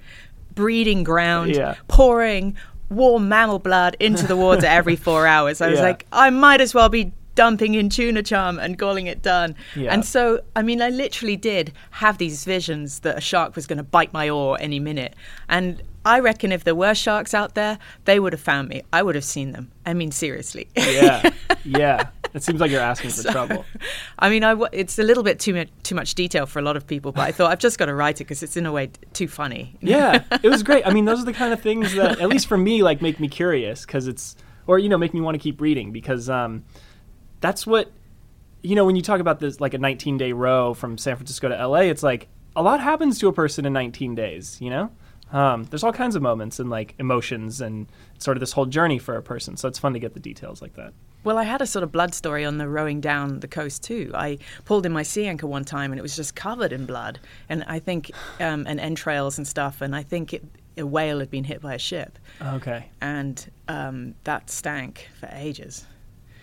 [0.56, 1.76] breeding ground, Yeah.
[1.90, 2.56] pouring
[2.90, 5.60] warm mammal blood into the water every four hours.
[5.60, 5.86] I was Yeah.
[5.86, 9.56] like, I might as well be dumping in tuna charm and calling it done.
[9.76, 9.94] Yeah.
[9.94, 13.78] And so, I mean, I literally did have these visions that a shark was going
[13.78, 15.16] to bite my oar any minute.
[15.48, 18.82] And I reckon if there were sharks out there, they would have found me.
[18.92, 19.72] I would have seen them.
[19.86, 20.68] I mean, seriously.
[20.76, 21.30] yeah,
[21.64, 22.08] yeah.
[22.34, 23.66] It seems like you're asking for trouble.
[24.20, 26.62] I mean, I w- it's a little bit too much, too much detail for a
[26.62, 28.66] lot of people, but I thought I've just got to write it because it's in
[28.66, 29.76] a way t- too funny.
[29.80, 30.86] Yeah, it was great.
[30.88, 33.20] I mean, those are the kind of things that, at least for me, like make
[33.20, 36.64] me curious because it's, or you know, make me want to keep reading because um,
[37.40, 37.92] that's what,
[38.62, 41.50] you know, when you talk about this like a 19 day row from San Francisco
[41.50, 44.58] to LA, it's like a lot happens to a person in 19 days.
[44.60, 44.92] You know,
[45.32, 49.00] um, there's all kinds of moments and like emotions and sort of this whole journey
[49.00, 49.58] for a person.
[49.58, 50.94] So it's fun to get the details like that.
[51.24, 54.12] Well, I had a sort of blood story on the rowing down the coast too.
[54.14, 57.20] I pulled in my sea anchor one time and it was just covered in blood,
[57.50, 59.82] and I think um, and entrails and stuff.
[59.82, 60.46] And I think it,
[60.78, 65.86] a whale had been hit by a ship, Okay, and um, that stank for ages.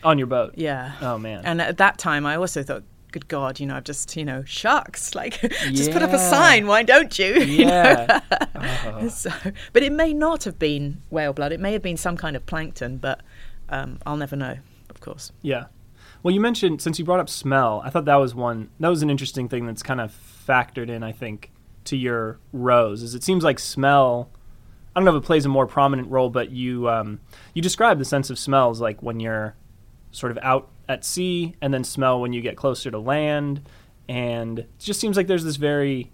[0.05, 0.55] On your boat.
[0.57, 0.93] Yeah.
[1.01, 1.43] Oh man.
[1.45, 2.83] And at that time, I also thought,
[3.14, 5.14] good God, you know, I've just, you know, sharks.
[5.14, 5.40] Like,
[5.73, 6.67] just put up a sign.
[6.67, 7.35] Why don't you?
[7.55, 7.73] You know?
[7.73, 8.21] yeah.
[8.55, 9.09] Oh.
[9.09, 9.31] So,
[9.73, 11.53] but it may not have been whale blood.
[11.53, 13.21] It may have been some kind of plankton, but
[13.69, 14.57] um, I'll never know,
[14.90, 15.31] of course.
[15.43, 15.67] Yeah.
[16.23, 19.03] Well, you mentioned since you brought up smell, I thought that was one that was
[19.03, 20.17] an interesting thing that's kind of
[20.49, 21.53] factored in, I think,
[21.85, 23.03] to your rows.
[23.03, 24.31] Is it seems like smell.
[24.97, 27.21] I don't know if it plays a more prominent role, but you um,
[27.53, 29.55] you describe the sense of smells like when you're
[30.14, 33.66] sort of out at sea, and then smell when you get closer to land,
[34.09, 36.11] and it just seems like there's this very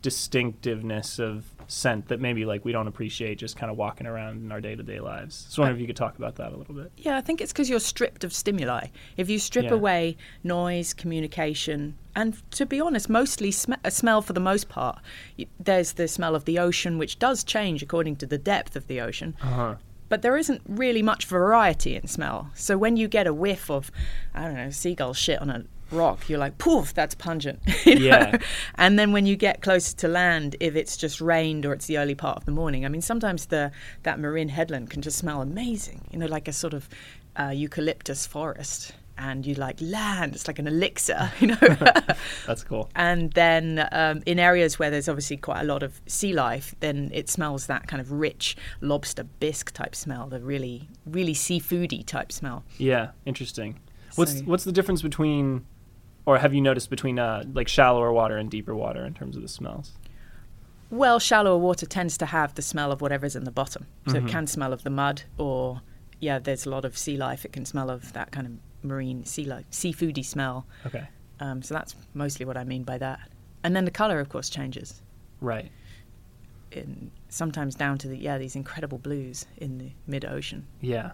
[0.00, 4.52] distinctiveness of scent that maybe like we don't appreciate just kind of walking around in
[4.52, 5.46] our day to day lives.
[5.48, 6.92] So I wonder if you could talk about that a little bit.
[6.98, 8.88] Yeah, I think it's because you're stripped of stimuli.
[9.16, 9.74] If you strip Yeah.
[9.74, 14.98] away noise, communication, and to be honest, mostly sm- a smell for the most part.
[15.58, 19.00] There's the smell of the ocean, which does change according to the depth of the
[19.00, 19.34] ocean.
[19.42, 19.76] Uh-huh.
[20.12, 22.50] But there isn't really much variety in smell.
[22.52, 23.90] So when you get a whiff of,
[24.34, 27.60] I don't know, seagull shit on a rock, you're like, poof, that's pungent.
[27.86, 28.00] you know?
[28.04, 28.36] Yeah.
[28.74, 31.96] And then when you get closer to land, if it's just rained or it's the
[31.96, 33.72] early part of the morning, I mean, sometimes the
[34.02, 36.02] that marine headland can just smell amazing.
[36.10, 36.90] You know, like a sort of
[37.40, 38.92] uh, eucalyptus forest.
[39.24, 41.56] And you like land, it's like an elixir, you know.
[42.46, 42.90] That's cool.
[42.96, 47.10] and then um, in areas where there's obviously quite a lot of sea life, then
[47.14, 52.32] it smells that kind of rich lobster bisque type smell, the really, really seafoody type
[52.32, 52.64] smell.
[52.78, 53.78] Yeah, interesting.
[54.16, 55.66] What's So- what's the difference between,
[56.26, 59.42] or have you noticed between uh, like shallower water and deeper water in terms of
[59.42, 59.92] the smells?
[60.90, 63.86] Well, shallower water tends to have the smell of whatever's in the bottom.
[64.08, 64.26] So Mm-hmm.
[64.26, 65.80] it can smell of the mud, or
[66.20, 67.44] yeah, there's a lot of sea life.
[67.44, 70.66] It can smell of that kind of marine sea life, seafoody smell.
[70.86, 71.06] Okay,
[71.40, 73.20] Um, so that's mostly what I mean by that.
[73.64, 75.02] And then the color, of course, changes.
[75.40, 75.70] right.
[76.72, 80.66] In, sometimes down to the yeah these incredible blues in the mid ocean.
[80.80, 81.12] Yeah,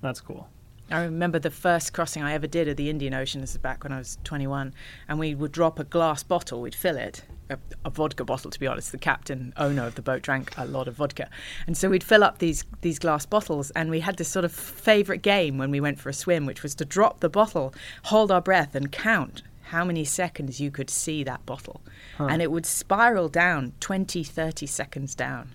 [0.00, 0.48] that's cool.
[0.90, 3.40] I remember the first crossing I ever did of the Indian Ocean.
[3.40, 4.72] This is back when I was 21,
[5.08, 6.60] and we would drop a glass bottle.
[6.60, 8.52] We'd fill it, a, a, vodka bottle.
[8.52, 11.28] To be honest, the captain owner of the boat drank a lot of vodka,
[11.66, 13.70] and so we'd fill up these these glass bottles.
[13.72, 16.62] And we had this sort of favourite game when we went for a swim, which
[16.62, 20.88] was to drop the bottle, hold our breath, and count how many seconds you could
[20.88, 21.80] see that bottle,
[22.16, 22.28] huh.
[22.30, 25.50] and it would spiral down 20, 30 seconds down,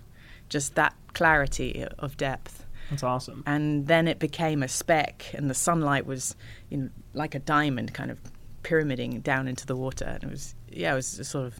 [0.50, 2.61] just that clarity of depth.
[2.92, 3.42] That's awesome.
[3.46, 6.36] And then it became a speck, and the sunlight was
[6.68, 8.18] you know, like a diamond kind of
[8.64, 10.04] pyramiding down into the water.
[10.04, 11.58] And it was, yeah, it was a sort of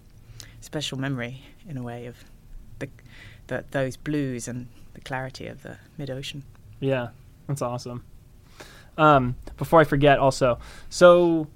[0.61, 2.23] special memory in a way of
[2.81, 2.89] the,
[3.47, 6.45] the those blues and the clarity of the mid ocean.
[6.81, 7.09] Yeah,
[7.49, 8.05] that's awesome.
[8.99, 10.59] Um, before I forget, also,
[10.91, 11.47] so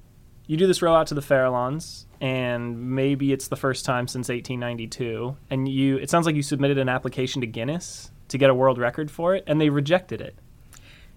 [0.46, 4.30] you do this row out to the Farallones, and maybe it's the first time since
[4.30, 8.54] 1892, and you it sounds like you submitted an application to Guinness to get a
[8.54, 10.36] world record for it, and they rejected it.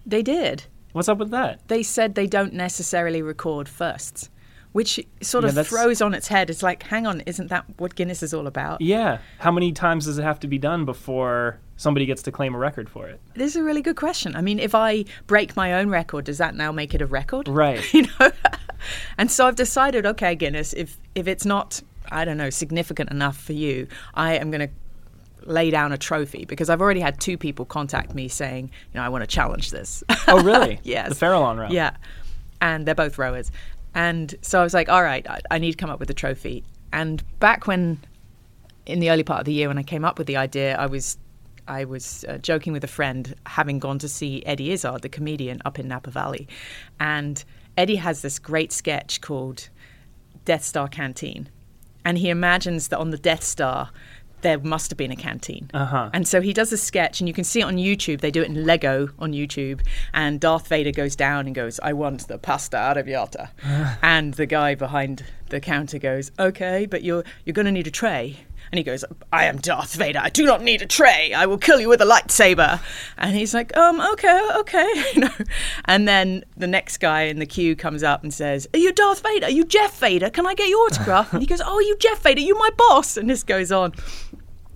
[0.06, 0.64] They did.
[0.92, 1.66] What's up with that?
[1.68, 4.28] They said they don't necessarily record firsts,
[4.72, 6.50] which sort yeah, of throws on its head.
[6.50, 8.80] It's like, hang on, isn't that what Guinness is all about?
[8.80, 9.18] Yeah.
[9.38, 12.58] How many times does it have to be done before somebody gets to claim a
[12.58, 13.20] record for it?
[13.34, 14.34] This is a really good question.
[14.34, 17.46] I mean, if I break my own record, does that now make it a record?
[17.46, 17.92] Right.
[17.94, 18.32] you know.
[19.18, 23.36] and so I've decided, okay, Guinness, if if it's not I don't know, significant enough
[23.36, 24.74] for you, I am going to
[25.44, 29.04] lay down a trophy because I've already had two people contact me saying, you know,
[29.04, 30.02] I want to challenge this.
[30.28, 30.80] oh, really?
[30.84, 31.18] yes.
[31.18, 31.68] The Farallon row.
[31.70, 31.96] Yeah.
[32.60, 33.50] And they're both rowers.
[33.94, 36.14] And so I was like, all right, I, I need to come up with a
[36.14, 36.64] trophy.
[36.92, 37.98] And back when,
[38.86, 40.86] in the early part of the year, when I came up with the idea, I
[40.86, 41.18] was
[41.68, 45.62] I was uh, joking with a friend, having gone to see Eddie Izzard, the comedian,
[45.64, 46.48] up in Napa Valley.
[46.98, 47.42] And
[47.76, 49.68] Eddie has this great sketch called
[50.44, 51.48] Death Star Canteen.
[52.04, 53.90] And he imagines that on the Death Star,
[54.42, 55.70] there must have been a canteen.
[55.72, 56.10] Uh-huh.
[56.12, 58.20] And so he does a sketch, and you can see it on YouTube.
[58.20, 59.80] They do it in Lego on YouTube.
[60.12, 63.50] And Darth Vader goes down and goes, I want the pasta arrabbiata.
[64.02, 67.90] and the guy behind the counter goes, Okay, but you're, you're going to need a
[67.90, 68.38] tray.
[68.72, 70.20] And he goes, I am Darth Vader.
[70.20, 71.34] I do not need a tray.
[71.34, 72.80] I will kill you with a lightsaber.
[73.18, 75.04] And he's like, um, okay, okay.
[75.14, 75.34] you know?
[75.86, 79.22] And then the next guy in the queue comes up and says, Are you Darth
[79.22, 79.46] Vader?
[79.46, 80.30] Are you Jeff Vader?
[80.30, 81.32] Can I get your autograph?
[81.32, 82.40] and he goes, Oh, are you Jeff Vader?
[82.40, 83.16] You my boss.
[83.16, 83.92] And this goes on.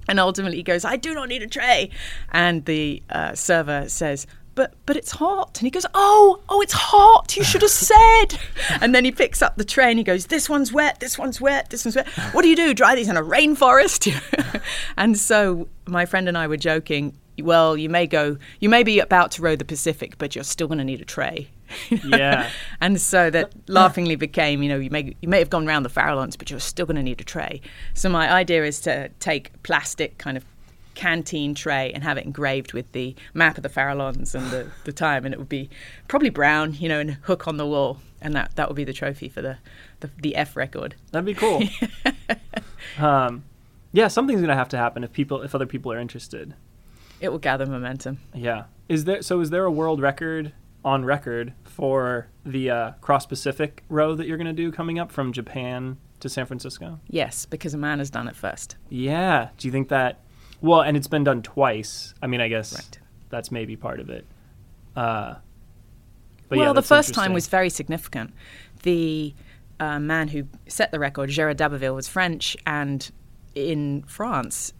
[0.08, 1.90] And ultimately he goes, I do not need a tray.
[2.32, 5.58] And the uh, server says, but but it's hot.
[5.58, 7.36] And he goes, oh, oh, it's hot.
[7.36, 8.38] You should have said.
[8.80, 11.40] and then he picks up the tray and he goes, this one's wet, this one's
[11.40, 12.08] wet, this one's wet.
[12.32, 12.74] What do you do?
[12.74, 14.12] Dry these in a rainforest?
[14.96, 17.16] and so my friend and I were joking.
[17.40, 20.68] Well, you may go, you may be about to row the Pacific, but you're still
[20.68, 21.48] going to need a tray.
[22.04, 22.50] yeah.
[22.80, 25.90] and so that laughingly became, you know, you may you may have gone around the
[25.90, 27.60] Farallones, but you're still going to need a tray.
[27.94, 30.44] So my idea is to take plastic kind of
[30.94, 34.92] canteen tray and have it engraved with the map of the Farallones and the, the
[34.92, 35.68] time, and it would be
[36.08, 38.92] probably brown, you know, and hook on the wall, and that that would be the
[38.92, 39.58] trophy for the
[40.00, 40.94] the, the F record.
[41.12, 41.62] That'd be cool.
[42.98, 43.44] um,
[43.92, 46.54] yeah, something's gonna have to happen if people if other people are interested.
[47.20, 48.18] It will gather momentum.
[48.34, 48.64] Yeah.
[48.88, 49.40] Is there so?
[49.40, 50.52] Is there a world record
[50.84, 55.10] on record for the uh, cross Pacific row that you're going to do coming up
[55.10, 57.00] from Japan to San Francisco?
[57.08, 58.76] Yes, because a man has done it first.
[58.88, 59.48] Yeah.
[59.56, 60.20] Do you think that
[60.60, 62.14] well, and it's been done twice.
[62.22, 62.98] I mean, I guess right.
[63.28, 64.26] that's maybe part of it.
[64.96, 65.34] Uh,
[66.48, 68.32] well, yeah, the first time was very significant.
[68.82, 69.34] The
[69.78, 73.10] uh, man who set the record, Gerard d'Aboville, was French, and
[73.54, 74.72] in France,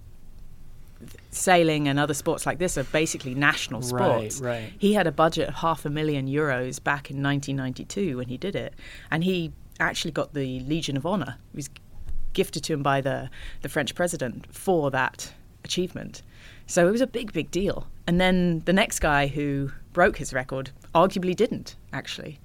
[1.34, 4.40] sailing and other sports like this are basically national sports.
[4.40, 4.72] Right, right.
[4.78, 8.56] He had a budget of half a million euros back in 1992 when he did
[8.56, 8.74] it,
[9.10, 11.36] and he actually got the Legion of Honor.
[11.52, 11.70] It was
[12.32, 13.30] gifted to him by the
[13.62, 15.32] the French president for that
[15.64, 16.22] achievement.
[16.66, 17.86] So it was a big, big deal.
[18.06, 22.38] And then the next guy who broke his record arguably didn't, actually.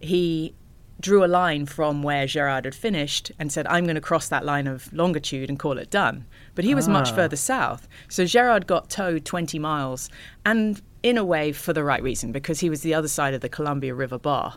[0.00, 0.54] He
[1.00, 4.44] drew a line from where Gerard had finished and said, I'm going to cross that
[4.44, 6.24] line of longitude and call it done.
[6.54, 6.92] But he was ah.
[6.92, 7.86] much further south.
[8.08, 10.10] So Gerard got towed 20 miles,
[10.44, 13.40] and in a way for the right reason, because he was the other side of
[13.40, 14.54] the Columbia River bar.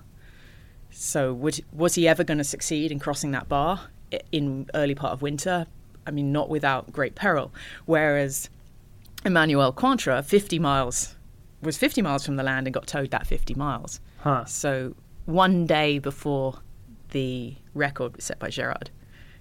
[0.89, 3.81] So would, was he ever going to succeed in crossing that bar
[4.31, 5.67] in early part of winter?
[6.05, 7.53] I mean, not without great peril.
[7.85, 8.49] Whereas
[9.23, 11.15] Emmanuel Coindre, 50 miles,
[11.61, 13.99] was 50 miles from the land and got towed that 50 miles.
[14.17, 14.45] Huh.
[14.45, 16.59] So one day before
[17.09, 18.89] the record was set by Gerard.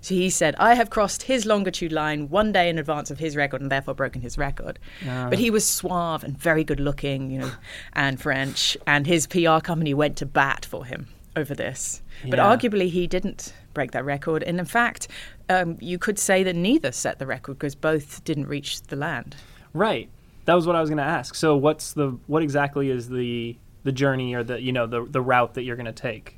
[0.02, 3.36] So he said, I have crossed his longitude line one day in advance of his
[3.36, 4.78] record and therefore broken his record.
[5.06, 5.28] Uh.
[5.28, 7.52] But he was suave and very good looking, you know,
[7.92, 8.76] and French.
[8.86, 12.02] And his PR company went to bat for him over this.
[12.24, 12.30] Yeah.
[12.30, 14.42] But arguably, he didn't break that record.
[14.42, 15.08] And in fact,
[15.50, 19.36] um, you could say that neither set the record because both didn't reach the land.
[19.74, 20.08] Right.
[20.46, 21.34] That was what I was going to ask.
[21.34, 25.20] So, what's the what exactly is the the journey or the you know the the
[25.20, 26.36] route that you're going to take?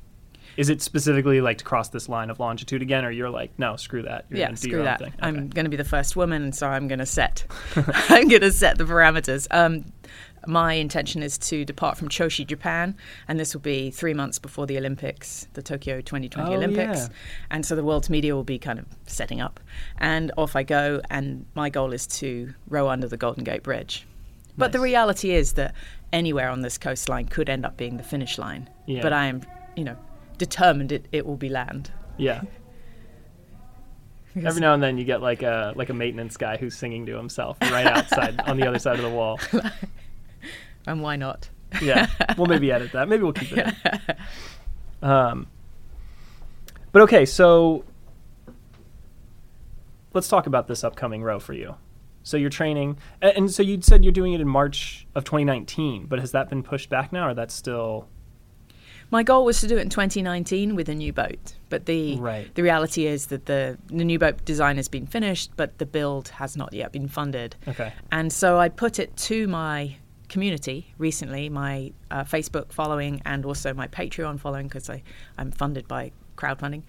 [0.55, 3.75] Is it specifically like to cross this line of longitude again, or you're like, no,
[3.75, 4.25] screw that.
[4.29, 5.01] You're yeah, gonna do screw your that.
[5.01, 5.19] Own thing.
[5.21, 7.45] I'm going to be the first woman, so I'm going to set.
[8.09, 9.47] I'm going to set the parameters.
[9.49, 9.85] Um,
[10.45, 12.95] my intention is to depart from Choshi, Japan,
[13.27, 16.99] and this will be three months before the Olympics, the Tokyo 2020 Oh, Olympics.
[16.99, 17.07] yeah.
[17.49, 19.59] And so the world's media will be kind of setting up,
[19.97, 21.01] and off I go.
[21.09, 24.05] And my goal is to row under the Golden Gate Bridge.
[24.55, 25.73] But the reality is that
[26.13, 28.69] anywhere on this coastline could end up being the finish line.
[28.85, 29.01] Yeah.
[29.01, 29.41] But I am,
[29.75, 29.97] you know,
[30.37, 31.91] determined it, it will be land.
[32.17, 32.43] Yeah.
[34.35, 37.15] Every now and then you get like a like a maintenance guy who's singing to
[37.15, 39.39] himself right outside on the other side of the wall.
[40.85, 41.49] And why not?
[41.81, 43.07] Yeah, we'll maybe edit that.
[43.07, 43.67] Maybe we'll keep it.
[43.67, 44.15] In.
[45.09, 45.47] Um,
[46.91, 47.83] but okay, so
[50.13, 51.75] let's talk about this upcoming row for you.
[52.23, 56.05] So you're training, a- and so you said you're doing it in March of 2019,
[56.07, 58.07] but has that been pushed back now, or that's still
[59.11, 62.53] My goal was to do it in 2019 with a new boat, but the Right.
[62.55, 66.29] the reality is that the the new boat design has been finished, but the build
[66.29, 67.55] has not yet been funded.
[67.67, 67.93] okay?
[68.11, 69.97] And so I put it to my
[70.29, 74.89] community recently, my uh, Facebook following and also my Patreon following, because
[75.37, 76.81] I'm funded by crowdfunding,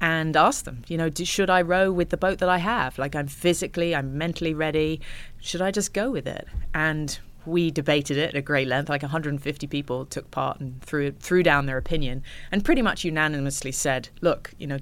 [0.00, 2.98] and ask them, you know, do, should I row with the boat that I have?
[2.98, 5.00] Like I'm physically, I'm mentally ready.
[5.40, 6.46] Should I just go with it?
[6.74, 8.88] And we debated it at a great length.
[8.88, 13.72] Like 150 people took part and threw threw down their opinion, and pretty much unanimously
[13.72, 14.78] said, look, you know,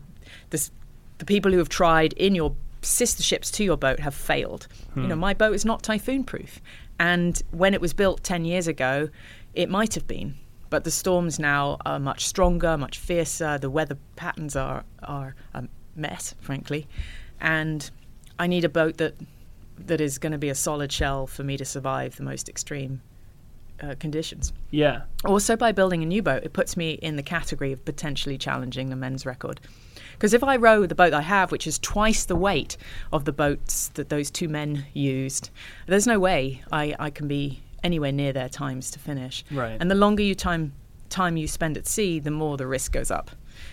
[0.50, 0.70] this
[1.18, 4.66] the people who have tried in your sister ships to your boat have failed.
[4.96, 5.20] You know, hmm.
[5.20, 6.60] my boat is not typhoon proof.
[6.98, 9.08] And when it was built 10 years ago,
[9.54, 10.34] it might have been.
[10.72, 13.58] But the storms now are much stronger, much fiercer.
[13.58, 16.88] The weather patterns are, are a mess, frankly.
[17.42, 17.90] And
[18.38, 19.14] I need a boat that
[19.76, 23.02] that is going to be a solid shell for me to survive the most extreme
[23.82, 24.54] uh, conditions.
[24.70, 28.38] Yeah, Also, by building a new boat, it puts me in the category of potentially
[28.38, 29.60] challenging the men's record.
[30.12, 32.78] Because if I row the boat I have, which is twice the weight
[33.12, 35.50] of the boats that those two men used,
[35.86, 39.44] there's no way I, I can be anywhere near their times to finish.
[39.50, 39.76] Right.
[39.80, 40.72] And the longer you time
[41.08, 43.30] time you spend at sea, the more the risk goes up.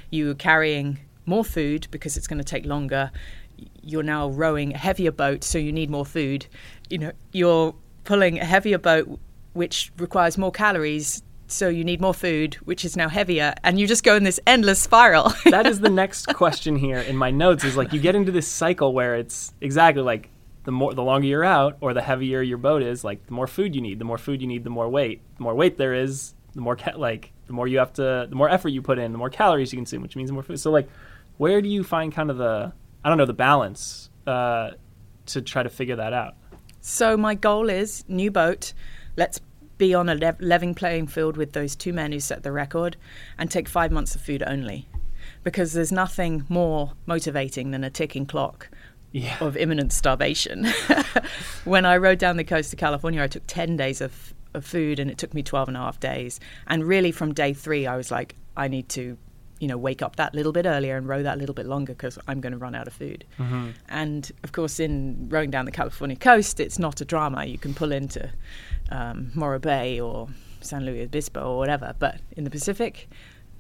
[0.10, 3.12] You're carrying more food because it's going to take longer.
[3.82, 6.46] You're now rowing a heavier boat, so you need more food.
[6.90, 9.20] You know, you're pulling a heavier boat,
[9.54, 13.88] which requires more calories, so you need more food, which is now heavier, and you
[13.88, 15.34] just go in this endless spiral.
[15.46, 17.64] that is the next question here in my notes.
[17.64, 20.30] Is like you get into this cycle where it's exactly like
[20.64, 23.48] the more the longer you're out or the heavier your boat is, like the more
[23.48, 24.00] food you need.
[24.00, 25.22] The more food you need, the more weight.
[25.38, 28.36] The more weight there is, the more ca- like the more you have to, the
[28.36, 30.60] more effort you put in, the more calories you consume, which means more food.
[30.60, 30.90] So like,
[31.38, 34.72] where do you find kind of the I don't know the balance uh,
[35.28, 36.36] to try to figure that out?
[36.82, 38.74] So my goal is new boat.
[39.16, 39.40] Let's
[39.78, 42.98] be on a lev- level playing field with those two men who set the record,
[43.38, 44.88] and take five months of food only,
[45.44, 48.70] because there's nothing more motivating than a ticking clock
[49.12, 49.38] Yeah.
[49.42, 50.68] of imminent starvation.
[51.64, 55.00] when I rode down the coast of California, I took 10 days of, of food
[55.00, 56.40] and it took me 12 and a half days.
[56.68, 59.18] And really, from day three, I was like, I need to,
[59.60, 62.18] you know, wake up that little bit earlier and row that little bit longer because
[62.28, 63.26] I'm going to run out of food.
[63.90, 67.46] And of course, in rowing down the California coast, it's not a drama.
[67.46, 68.30] You can pull into
[68.92, 70.28] um, Morro Bay or
[70.62, 71.94] San Luis Obispo or whatever.
[72.00, 73.10] But in the Pacific,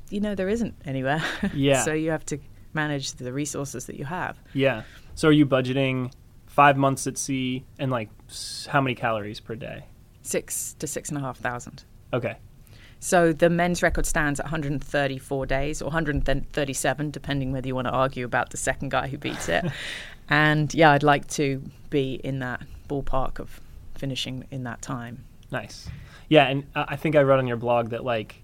[0.09, 1.23] you know, there isn't anywhere.
[1.53, 1.81] Yeah.
[1.83, 2.37] so you have to
[2.73, 4.37] manage the resources that you have.
[4.53, 4.83] Yeah.
[5.19, 6.13] So are you budgeting
[6.45, 8.07] five months at sea and like
[8.69, 9.83] how many calories per day?
[10.21, 11.83] Six to six and a half thousand.
[12.13, 12.37] Okay.
[13.01, 17.91] So the men's record stands at 134 days or 137, depending whether you want to
[17.91, 19.65] argue about the second guy who beats it.
[20.29, 23.59] and yeah, I'd like to be in that ballpark of
[23.95, 25.25] finishing in that time.
[25.51, 25.89] Nice.
[26.29, 28.41] Yeah, and I I think I read on your blog that like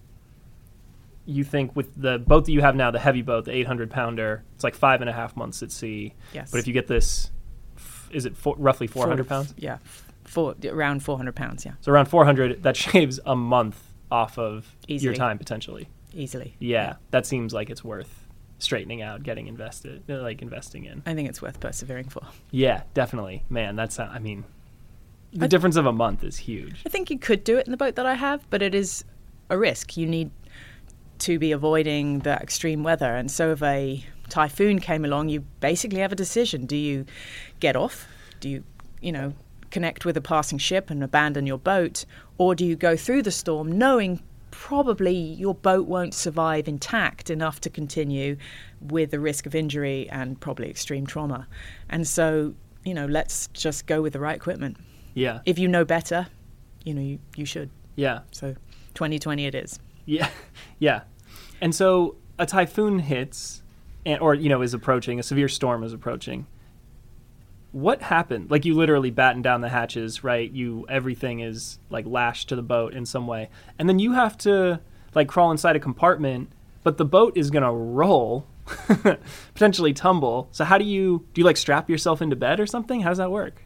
[1.26, 4.44] you think with the boat that you have now, the heavy boat, the 800 pounder,
[4.54, 6.14] it's like five and a half months at sea.
[6.34, 6.52] Yes.
[6.52, 7.32] But if you get this,
[7.78, 9.54] f- is it four, roughly 400 pounds?
[9.58, 9.80] Yeah,
[10.24, 11.66] four, around 400 pounds.
[11.66, 15.90] Yeah, So around 400, that shaves a month off of your time potentially.
[16.14, 16.56] easily.
[16.60, 18.28] Yeah, that seems like it's worth
[18.60, 21.02] straightening out, getting invested, uh, like investing in.
[21.06, 22.22] I think it's worth persevering for.
[22.52, 23.44] Yeah, definitely.
[23.50, 24.46] Man, that's I mean,
[25.34, 26.84] the I- difference of a month is huge.
[26.86, 29.04] I think you could do it in the boat that I have, but it is
[29.50, 29.98] a risk.
[29.98, 30.30] You need
[31.20, 33.16] to be avoiding the extreme weather.
[33.16, 36.66] And so if a typhoon came along, you basically have a decision.
[36.66, 37.06] Do you
[37.60, 38.08] get off?
[38.40, 38.64] Do you,
[39.02, 39.34] you know,
[39.72, 42.06] connect with a passing ship and abandon your boat?
[42.38, 44.22] Or do you go through the storm knowing
[44.52, 48.38] probably your boat won't survive intact enough to continue
[48.82, 51.48] with the risk of injury and probably extreme trauma?
[51.90, 54.78] And so, you know, let's just go with the right equipment
[55.14, 56.28] Yeah, if you know better,
[56.84, 57.70] you know, you, you should.
[57.96, 58.20] yeah.
[58.32, 58.54] So
[58.94, 59.80] 2020 it is.
[60.06, 60.30] Yeah,
[60.80, 61.02] yeah.
[61.66, 63.64] And so a typhoon hits,
[64.06, 65.20] and, or you know is approaching.
[65.20, 66.46] A severe storm is approaching.
[67.72, 68.52] What happened?
[68.52, 70.52] Like you literally batten down the hatches, right?
[70.52, 73.50] You everything is like lashed to the boat in some way,
[73.80, 74.80] and then you have to
[75.16, 76.52] like crawl inside a compartment,
[76.84, 78.46] but the boat is gonna roll,
[79.56, 80.50] potentially tumble.
[80.52, 81.42] So how do you do?
[81.42, 83.02] You like strap yourself into bed or something?
[83.02, 83.65] How does that work?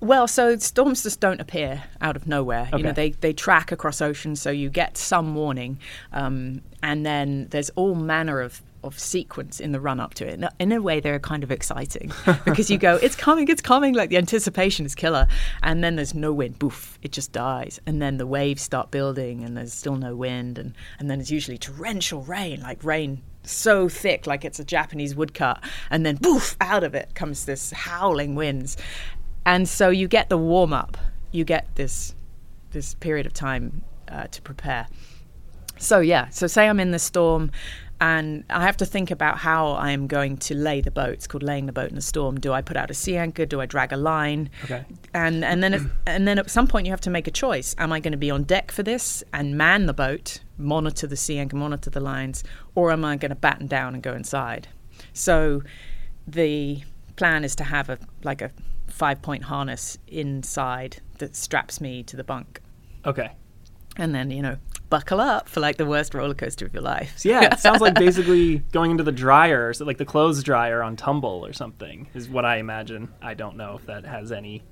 [0.00, 2.68] Well, so storms just don't appear out of nowhere.
[2.68, 2.78] Okay.
[2.78, 5.78] You know, they, they track across oceans, so you get some warning.
[6.12, 10.42] Um, and then there's all manner of, of sequence in the run up to it.
[10.58, 12.12] In a- way, they're kind of exciting
[12.44, 13.94] because you go, it's coming, it's coming.
[13.94, 15.26] Like the anticipation is killer.
[15.62, 17.80] And then there's no wind, boof, it just dies.
[17.86, 20.58] And then the waves start building, and there's still no wind.
[20.58, 25.14] And, and then it's usually torrential rain, like rain so thick, like it's a Japanese
[25.14, 25.62] woodcut.
[25.90, 28.76] And then, boof, out of it comes this howling winds.
[29.44, 30.96] And so you get the warm up,
[31.32, 32.14] you get this
[32.72, 34.86] this period of time uh, to prepare.
[35.78, 37.50] So yeah, so say I'm in the storm,
[38.00, 41.10] and I have to think about how I am going to lay the boat.
[41.10, 42.38] It's called laying the boat in the storm.
[42.38, 43.44] Do I put out a sea anchor?
[43.44, 44.50] Do I drag a line?
[44.64, 44.84] Okay.
[45.12, 47.74] And and then if, and then at some point you have to make a choice.
[47.78, 51.16] Am I going to be on deck for this and man the boat, monitor the
[51.16, 54.68] sea anchor, monitor the lines, or am I going to batten down and go inside?
[55.12, 55.62] So
[56.26, 56.82] the
[57.16, 58.50] plan is to have a like a
[59.00, 62.60] five point harness inside that straps me to the bunk
[63.06, 63.30] Okay.
[63.96, 64.56] and then you know
[64.90, 67.80] buckle up for like the worst roller coaster of your life So yeah, it sounds
[67.80, 72.08] like basically going into the dryer, so like the clothes dryer on tumble or something,
[72.12, 73.08] is what I imagine.
[73.22, 74.62] I don't know if that has any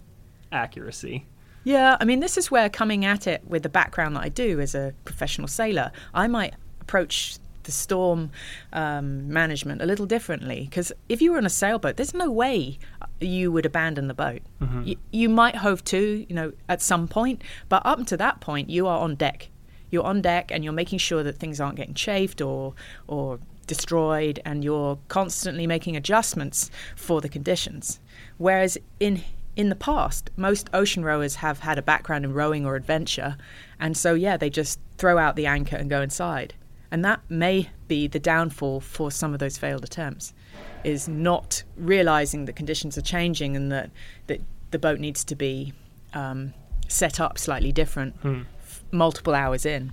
[0.53, 1.25] accuracy.
[1.65, 4.61] Yeah, I mean, this is where coming at it with the background that I do
[4.61, 8.31] as a professional sailor, I might approach the storm
[8.73, 10.61] um, management a little differently.
[10.69, 12.79] Because if you were on a sailboat, there's no way
[13.21, 14.43] you would abandon the boat.
[14.61, 14.83] Mm-hmm.
[14.85, 18.71] You, you might hove to, you know, at some point, but up to that point,
[18.71, 19.49] you are on deck.
[19.91, 22.75] You're on deck, and you're making sure that things aren't getting chafed or
[23.07, 27.99] or destroyed, and you're constantly making adjustments for the conditions.
[28.37, 29.23] Whereas in
[29.57, 33.37] in the past, most ocean rowers have had a background in rowing or adventure,
[33.81, 36.55] and so yeah, they just throw out the anchor and go inside.
[36.91, 40.33] And that may be the downfall for some of those failed attempts,
[40.85, 43.91] is not realizing that conditions are changing and that,
[44.27, 45.73] that the boat needs to be
[46.15, 46.55] um,
[46.89, 49.93] set up slightly different f- multiple hours in.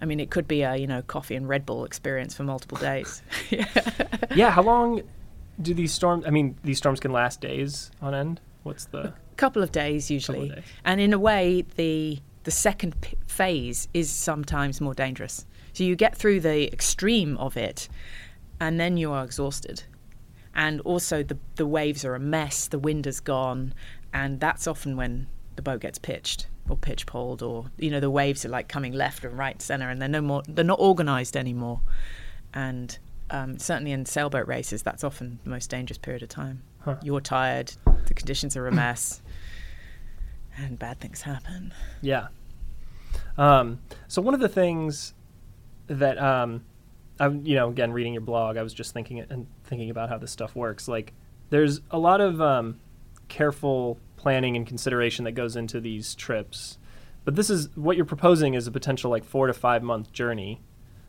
[0.00, 2.78] I mean, it could be a you know coffee and Red Bull experience for multiple
[2.78, 3.22] days.
[4.34, 5.02] Yeah, how long
[5.60, 6.24] do these storms?
[6.26, 8.40] I mean, these storms can last days on end.
[8.62, 9.08] What's the?
[9.08, 10.64] a couple of days usually days.
[10.84, 15.96] and in a way the the second p- phase is sometimes more dangerous so you
[15.96, 17.88] get through the extreme of it
[18.60, 19.84] and then you are exhausted
[20.54, 23.72] and also the the waves are a mess the wind is gone
[24.12, 28.10] and that's often when the boat gets pitched or pitch poled or you know the
[28.10, 31.36] waves are like coming left and right center and they're no more they're not organized
[31.36, 31.80] anymore
[32.54, 32.98] and
[33.30, 36.96] um, certainly in sailboat races that's often the most dangerous period of time Huh.
[37.02, 37.72] you're tired
[38.06, 39.22] the conditions are a mess
[40.58, 42.28] and bad things happen Yeah.
[43.38, 45.14] Um, so one of the things
[45.88, 46.64] that um,
[47.18, 50.18] I'm, you know, again reading your blog, I was just thinking and thinking about how
[50.18, 50.88] this stuff works.
[50.88, 51.12] Like,
[51.50, 52.80] there's a lot of um,
[53.28, 56.78] careful planning and consideration that goes into these trips,
[57.24, 60.60] but this is what you're proposing is a potential like four to five month journey.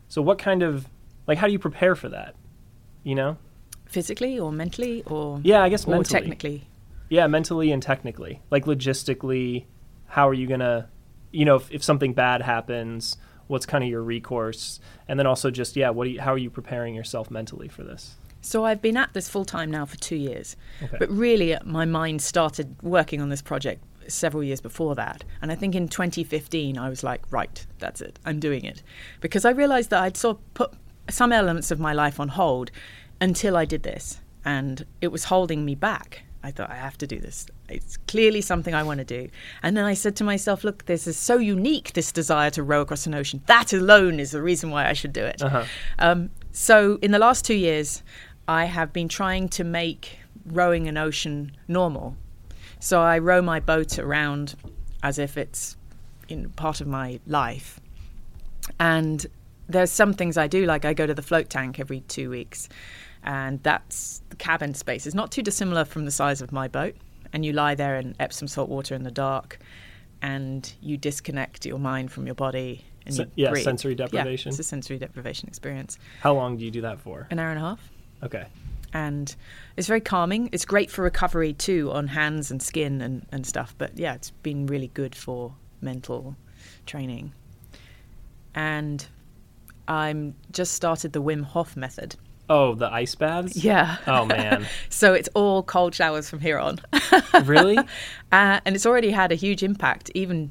[0.08, 0.88] So what kind of
[1.26, 2.34] like how do you prepare for that?
[3.02, 3.38] You know?
[3.86, 6.20] physically or mentally or Yeah, I guess or mentally.
[6.20, 6.68] technically
[7.08, 8.42] Yeah, mentally and technically.
[8.50, 9.66] Like logistically,
[10.06, 10.88] how are you gonna,
[11.30, 13.16] you know, if, if something bad happens,
[13.54, 16.50] what's kind of your recourse, and then also just yeah, what you, how are you
[16.50, 18.16] preparing yourself mentally for this?
[18.42, 20.56] So I've been at this full time now for two years.
[20.82, 20.96] Okay.
[20.98, 25.24] But really, uh, my mind started working on this project several years before that.
[25.40, 28.82] And I think in 2015, I was like, right, that's it, I'm doing it.
[29.20, 30.72] Because I realized that I'd sort of put
[31.08, 32.70] some elements of my life on hold
[33.20, 34.20] until I did this.
[34.44, 36.24] And it was holding me back.
[36.44, 37.46] I thought, I have to do this.
[37.70, 39.28] It's clearly something I want to do.
[39.62, 42.82] And then I said to myself, look, this is so unique, this desire to row
[42.82, 43.42] across an ocean.
[43.46, 45.42] That alone is the reason why I should do it.
[45.42, 45.64] Uh-huh.
[45.98, 48.02] Um, so in the last two years,
[48.46, 52.14] I have been trying to make rowing an ocean normal.
[52.78, 54.54] So I row my boat around
[55.02, 55.76] as if it's
[56.28, 57.80] know, part of my life.
[58.78, 59.26] And
[59.66, 62.68] there's some things I do, like I go to the float tank every two weeks,
[63.24, 65.06] and that's the cabin space.
[65.06, 66.94] It's not too dissimilar from the size of my boat.
[67.32, 69.58] And you lie there in Epsom salt water in the dark,
[70.22, 72.84] and you disconnect your mind from your body.
[73.06, 73.64] And Se- you yeah, breathe.
[73.64, 74.50] sensory deprivation.
[74.50, 75.98] Yeah, it's a sensory deprivation experience.
[76.20, 77.26] How long do you do that for?
[77.30, 77.90] An hour and a half
[78.22, 78.46] Okay.
[78.92, 79.34] and
[79.76, 80.48] it's very calming.
[80.52, 83.74] It's great for recovery too on hands and skin and, and stuff.
[83.76, 86.36] But yeah, it's been really good for mental
[86.86, 87.32] training,
[88.54, 89.06] and
[89.88, 92.16] I'm just started the Wim Hof method.
[92.48, 93.56] Oh, the ice baths?
[93.56, 93.96] Yeah.
[94.06, 94.66] Oh, man.
[94.90, 96.78] so it's all cold showers from here on.
[97.44, 97.78] really?
[97.78, 100.10] Uh, and it's already had a huge impact.
[100.14, 100.50] Even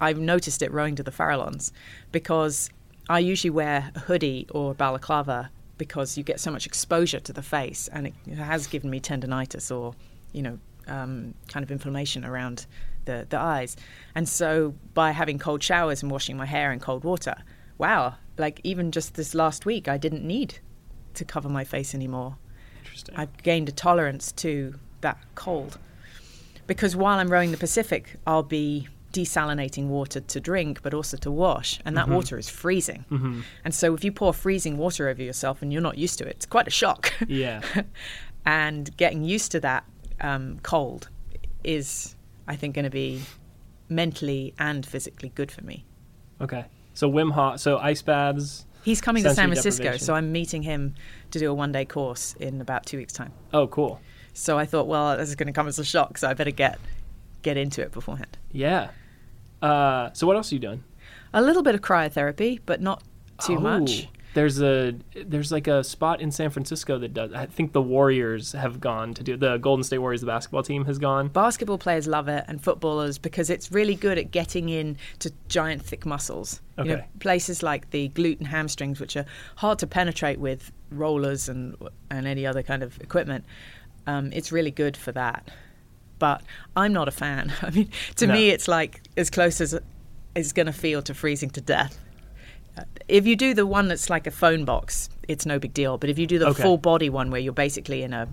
[0.00, 1.72] I've noticed it rowing to the Farallons
[2.12, 2.70] because
[3.08, 7.42] I usually wear a hoodie or balaclava because you get so much exposure to the
[7.42, 9.94] face, and it has given me tendonitis or,
[10.32, 12.66] you know, um, kind of inflammation around
[13.04, 13.76] the, the eyes.
[14.14, 17.34] And so by having cold showers and washing my hair in cold water,
[17.78, 20.60] wow, like even just this last week, I didn't need
[21.14, 22.36] to cover my face anymore.
[22.78, 23.14] Interesting.
[23.16, 25.78] I've gained a tolerance to that cold.
[26.66, 31.30] Because while I'm rowing the Pacific, I'll be desalinating water to drink, but also to
[31.30, 33.04] wash, and that water is freezing.
[33.64, 36.30] And so if you pour freezing water over yourself and you're not used to it,
[36.30, 37.12] it's quite a shock.
[37.28, 37.60] yeah.
[38.46, 39.84] and getting used to that
[40.20, 41.08] um, cold
[41.62, 42.16] is,
[42.48, 43.22] I think, going to be
[43.88, 45.84] mentally and physically good for me.
[46.40, 46.64] Okay.
[46.94, 48.66] So Wim Hof, so ice baths.
[48.82, 50.94] He's coming to San Francisco, so I'm meeting him
[51.30, 53.32] to do a one day course in about two weeks' time.
[53.52, 54.00] Oh, cool.
[54.34, 56.50] So I thought, well, this is going to come as a shock, so I better
[56.50, 56.78] get
[57.42, 58.38] get into it beforehand.
[58.52, 58.90] Yeah.
[59.60, 60.82] Uh, so what else are you doing?
[61.34, 63.02] A little bit of cryotherapy, but not
[63.44, 64.08] too Oh, much.
[64.34, 64.94] There's a
[65.26, 67.32] there's like a spot in San Francisco that does.
[67.34, 70.84] I think the Warriors have gone to do the Golden State Warriors, the basketball team
[70.86, 71.28] has gone.
[71.28, 75.82] Basketball players love it, and footballers because it's really good at getting in to giant,
[75.82, 76.60] thick muscles.
[76.78, 77.06] You know, Okay.
[77.20, 79.26] places like the glute and hamstrings, which are
[79.56, 81.76] hard to penetrate with rollers and
[82.10, 83.44] and any other kind of equipment.
[84.06, 85.50] Um, it's really good for that.
[86.18, 86.42] But
[86.76, 87.52] I'm not a fan.
[87.62, 88.32] I mean, to No.
[88.32, 89.78] me, it's like as close as
[90.34, 91.98] it's going to feel to freezing to death.
[93.08, 95.98] If you do the one that's like a phone box, it's no big deal.
[95.98, 96.62] But if you do the Okay.
[96.62, 98.28] full body one, where you're basically in a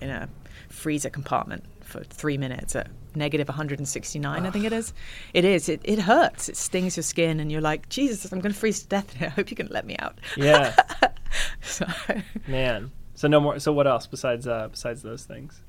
[0.00, 0.28] in a
[0.68, 4.92] freezer compartment for three minutes at negative 169, I think it is.
[5.34, 5.68] It is.
[5.68, 6.48] It, it hurts.
[6.48, 9.14] It stings your skin, and you're like, Jesus, I'm going to freeze to death.
[9.22, 10.18] I hope you can let me out.
[10.36, 10.74] Yeah,
[11.62, 11.86] So,
[12.48, 12.90] man.
[13.14, 13.60] So no more.
[13.60, 15.60] So what else besides uh, besides those things?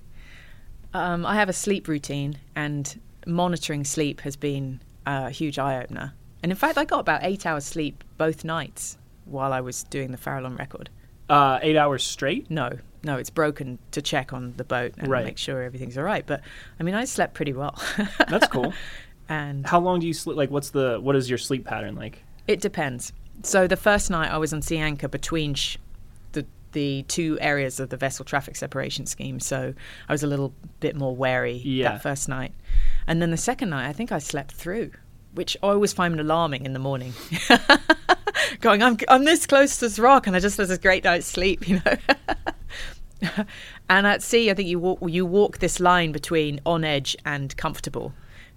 [0.94, 6.14] um, I have a sleep routine, and monitoring sleep has been a huge eye opener.
[6.46, 10.12] And in fact, I got about eight hours sleep both nights while I was doing
[10.12, 10.92] the Farallon record.
[11.28, 12.52] Uh, eight hours straight.
[12.52, 12.70] No,
[13.04, 15.26] no, it's broken to check on the boat and Right.
[15.26, 16.24] make sure everything's all right.
[16.24, 16.42] But
[16.80, 17.82] I mean, I slept pretty well.
[18.30, 18.76] That's cool.
[19.28, 20.38] and How long do you sleep?
[20.38, 22.22] Like, what's the what is your sleep pattern like?
[22.48, 23.12] It depends.
[23.42, 25.78] So the first night I was on sea anchor between sh-
[26.34, 29.74] the the two areas of the vessel traffic separation scheme, so
[30.08, 31.94] I was a little bit more wary Yeah.
[31.94, 32.54] that first night.
[33.08, 34.92] And then the second night, I think I slept through,
[35.36, 37.14] which I always find alarming in the morning.
[38.62, 41.28] Going, I'm I'm this close to this rock, and I just had this great night's
[41.28, 41.96] sleep, you know.
[43.90, 47.56] and at sea, I think you walk you walk this line between on edge and
[47.58, 48.14] comfortable,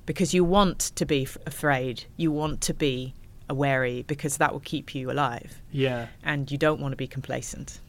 [0.07, 3.15] because you want to be f- afraid, you want to be
[3.51, 6.09] wary, because that will keep you alive, Yeah.
[6.23, 7.81] and you don't want to be complacent.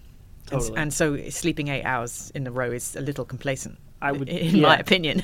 [0.52, 0.78] And, Totally.
[0.80, 4.62] and so, sleeping eight hours in a row is a little complacent, I would- in
[4.62, 5.24] my opinion.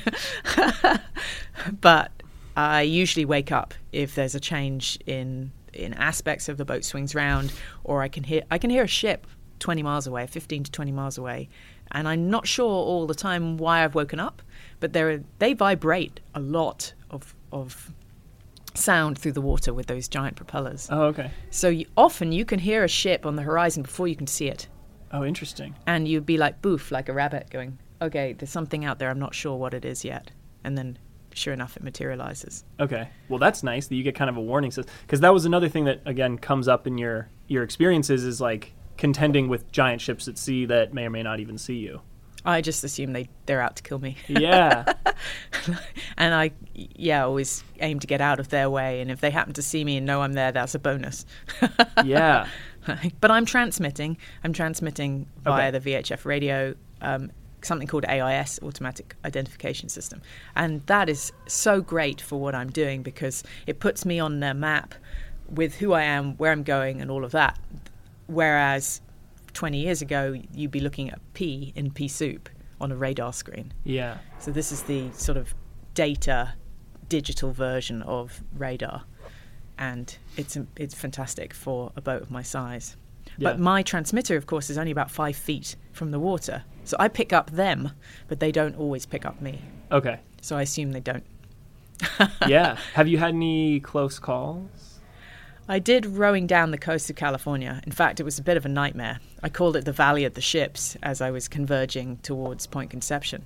[1.80, 2.15] but
[2.56, 7.14] I usually wake up if there's a change in in aspects of the boat swings
[7.14, 7.52] round,
[7.84, 9.26] or I can hear I can hear a ship
[9.58, 11.48] 20 miles away, 15 to 20 miles away,
[11.92, 14.40] and I'm not sure all the time why I've woken up,
[14.80, 17.92] but they they vibrate a lot of of
[18.74, 20.88] sound through the water with those giant propellers.
[20.90, 21.30] Oh, okay.
[21.50, 24.48] So you, often you can hear a ship on the horizon before you can see
[24.48, 24.68] it,
[25.12, 25.74] Oh, interesting.
[25.86, 29.08] and you'd be like boof, like a rabbit, going, "Okay, there's something out there.
[29.10, 30.30] I'm not sure what it is yet,"
[30.64, 30.98] and then
[31.36, 32.64] sure enough, it materializes.
[32.80, 33.08] Okay.
[33.28, 35.68] Well, that's nice that you get kind of a warning system because that was another
[35.68, 40.26] thing that again comes up in your your experiences is like contending with giant ships
[40.26, 42.00] at sea that may or may not even see you.
[42.44, 44.16] I just assume they they're out to kill me.
[44.28, 44.92] Yeah.
[46.16, 49.00] and I, yeah, always aim to get out of their way.
[49.00, 51.26] And if they happen to see me and know I'm there, that's a bonus.
[52.04, 52.46] yeah.
[53.20, 54.16] but I'm transmitting.
[54.44, 55.78] I'm transmitting via Okay.
[55.78, 57.32] the VHF radio, um,
[57.66, 60.22] something called AIS, Automatic Identification System,
[60.54, 64.54] and that is so great for what I'm doing because it puts me on the
[64.54, 64.94] map
[65.48, 67.58] with who I am, where I'm going, and all of that.
[68.26, 69.00] Whereas
[69.52, 72.48] 20 years ago, you'd be looking at P in P soup
[72.80, 73.72] on a radar screen.
[73.84, 74.18] Yeah.
[74.38, 75.54] So this is the sort of
[75.94, 76.54] data
[77.08, 79.04] digital version of radar,
[79.78, 82.96] and it's it's fantastic for a boat of my size.
[83.38, 87.08] But my transmitter, of course, is only about five feet from the water, so I
[87.08, 87.92] pick up them,
[88.28, 89.60] but they don't always pick up me.
[89.90, 90.20] Okay.
[90.40, 91.24] So I assume they don't.
[92.46, 92.76] Yeah.
[92.94, 95.00] Have you had any close calls?
[95.68, 97.80] I did rowing down the coast of California.
[97.84, 99.18] In fact, it was a bit of a nightmare.
[99.42, 103.44] I called it the Valley of the Ships as I was converging towards Point Conception,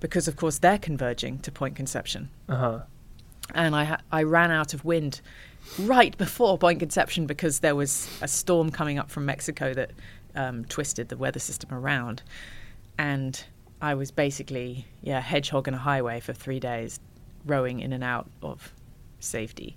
[0.00, 2.28] because of course they're converging to Point Conception.
[2.48, 2.78] Uh huh.
[3.54, 5.20] And I I ran out of wind
[5.78, 9.90] right before Point Conception because there was a storm coming up from Mexico that
[10.34, 12.22] um, twisted the weather system around,
[12.98, 13.44] and
[13.80, 17.00] I was basically yeah hedgehogging a highway for three days,
[17.46, 18.72] rowing in and out of
[19.20, 19.76] safety,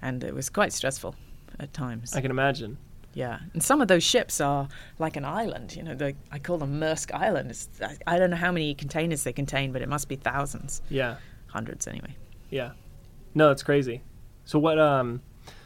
[0.00, 1.14] and it was quite stressful
[1.60, 2.14] at times.
[2.14, 2.78] I can imagine.
[3.14, 5.76] Yeah, and some of those ships are like an island.
[5.76, 7.50] You know, they, I call them Maersk Island.
[7.50, 10.80] It's, I, I don't know how many containers they contain, but it must be thousands,
[10.88, 11.16] Yeah.
[11.48, 12.16] hundreds anyway.
[12.48, 12.70] Yeah.
[13.34, 14.02] No, that's crazy.
[14.44, 15.22] So what um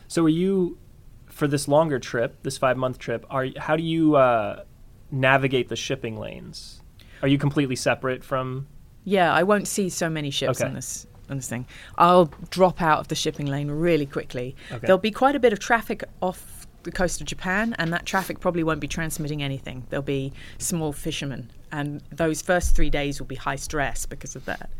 [0.08, 0.78] so are you
[1.26, 4.62] for this longer trip, this 5-month trip, are how do you uh
[5.10, 6.80] navigate the shipping lanes?
[7.22, 8.66] Are you completely separate from
[9.04, 10.68] Yeah, I won't see so many ships Okay.
[10.68, 11.66] on this on this thing.
[11.98, 14.54] I'll drop out of the shipping lane really quickly.
[14.70, 14.86] Okay.
[14.86, 18.38] There'll be quite a bit of traffic off the coast of Japan, and that traffic
[18.38, 19.84] probably won't be transmitting anything.
[19.90, 24.44] There'll be small fishermen, and those first three days will be high stress because of
[24.44, 24.70] that.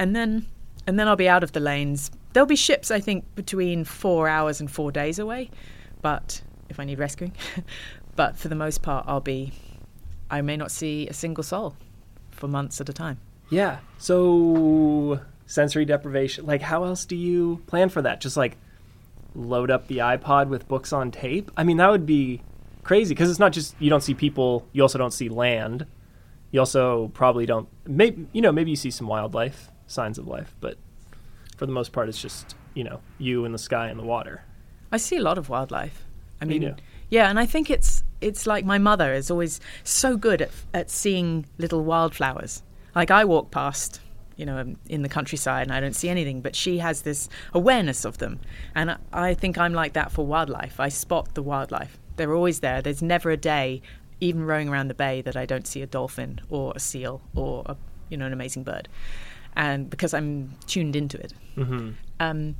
[0.00, 0.46] And then,
[0.88, 2.10] and then I'll be out of the lanes.
[2.32, 5.50] There'll be ships, I think, between four hours and four days away,
[6.00, 7.34] but if I need rescuing,
[8.16, 9.52] but for the most part, I'll be.
[10.30, 11.76] I may not see a single soul
[12.30, 13.18] for months at a time.
[13.50, 13.78] Yeah.
[13.98, 16.46] So sensory deprivation.
[16.46, 18.22] Like how else do you plan for that?
[18.22, 18.56] Just like
[19.34, 21.50] load up the iPod with books on tape?
[21.56, 22.42] I mean, that would be
[22.82, 25.86] crazy because it's not just you don't see people, you also don't see land.
[26.50, 30.54] You also probably don't maybe you know, maybe you see some wildlife, signs of life,
[30.60, 30.78] but
[31.56, 34.42] for the most part it's just, you know, you and the sky and the water.
[34.92, 36.04] I see a lot of wildlife.
[36.40, 36.74] I You mean, do?
[37.10, 40.90] yeah, and I think it's it's like my mother is always so good at at
[40.90, 42.62] seeing little wildflowers.
[42.94, 44.00] Like I walk past,
[44.36, 47.28] you know, um, in the countryside and I don't see anything, but she has this
[47.52, 48.38] awareness of them,
[48.74, 50.78] and I, I think I'm like that for wildlife.
[50.80, 52.80] I spot the wildlife; they're always there.
[52.82, 53.82] There's never a day,
[54.20, 57.62] even rowing around the bay, that I don't see a dolphin or a seal or
[57.66, 57.76] a,
[58.10, 58.88] you know an amazing bird,
[59.58, 61.34] and because I'm tuned into it.
[61.56, 61.94] Mhm.
[62.20, 62.54] Um,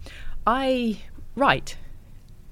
[0.46, 0.98] I
[1.34, 1.78] write.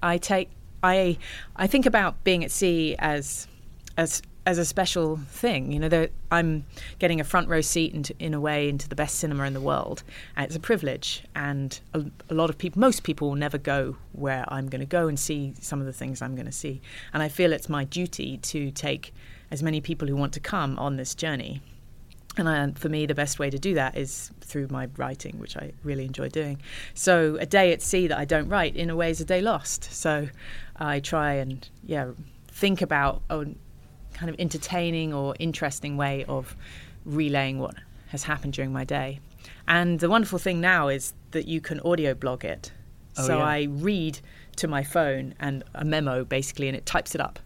[0.03, 0.49] I take.
[0.83, 1.19] I
[1.57, 3.49] I think about being at sea as
[3.97, 5.73] as as a special thing.
[5.73, 6.65] You know, I'm
[7.01, 9.61] getting a front row seat into, in a way into the best cinema in the
[9.61, 10.05] world,
[10.37, 11.25] and it's a privilege.
[11.35, 14.87] And a, a lot of people, most people, will never go where I'm going to
[14.87, 16.81] go and see some of the things I'm going to see.
[17.13, 19.13] And I feel it's my duty to take
[19.51, 21.61] as many people who want to come on this journey.
[22.39, 25.57] And I, for me, the best way to do that is through my writing, which
[25.57, 26.61] I really enjoy doing.
[26.93, 29.41] So a day at sea that I don't write, in a way, is a day
[29.41, 29.85] lost.
[29.93, 30.29] So
[30.77, 32.11] I try and yeah
[32.49, 33.47] think about a
[34.15, 36.57] kind of entertaining or interesting way of
[37.05, 37.75] relaying what
[38.09, 39.21] has happened during my day.
[39.69, 42.73] And the wonderful thing now is that you can audio blog it.
[43.19, 43.45] Oh, so yeah.
[43.45, 44.21] I read
[44.57, 47.39] to my phone and a memo basically, and it types it up,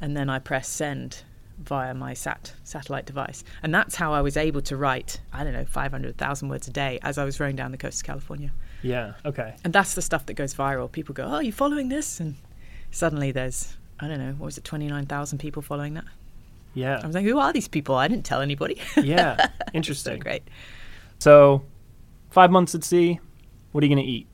[0.00, 1.22] and then I press send
[1.58, 5.20] via my sat satellite device, and that's how I was able to write.
[5.32, 7.78] I don't know, five hundred thousand words a day as I was rowing down the
[7.78, 8.52] coast of California,
[8.82, 9.14] Yeah.
[9.24, 9.54] Okay.
[9.64, 10.90] and that's the stuff that goes viral.
[10.90, 12.34] People go, "Oh, you following this?" and
[12.90, 16.04] suddenly there's I don't know, what was it, twenty nine thousand people following that.
[16.74, 17.00] Yeah.
[17.02, 18.78] I was like, "Who are these people?" I didn't tell anybody.
[18.96, 19.36] Yeah.
[19.46, 20.18] so Interesting.
[20.20, 20.42] great.
[21.18, 21.64] So,
[22.32, 23.18] 5 months at sea,
[23.72, 24.26] what are you going to eat?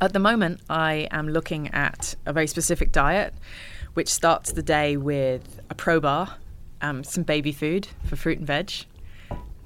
[0.00, 3.34] At the moment, I am looking at a very specific diet,
[3.94, 6.36] which starts the day with a pro bar,
[6.80, 8.72] um, some baby food for fruit and veg,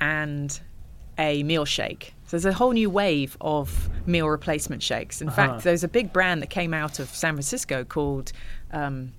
[0.01, 0.61] and
[1.19, 2.15] a meal shake.
[2.27, 5.21] So there's a whole new wave of meal replacement shakes.
[5.21, 5.37] In Uh-huh.
[5.37, 8.33] fact, there's a big brand that came out of San Francisco called,
[8.73, 9.13] um,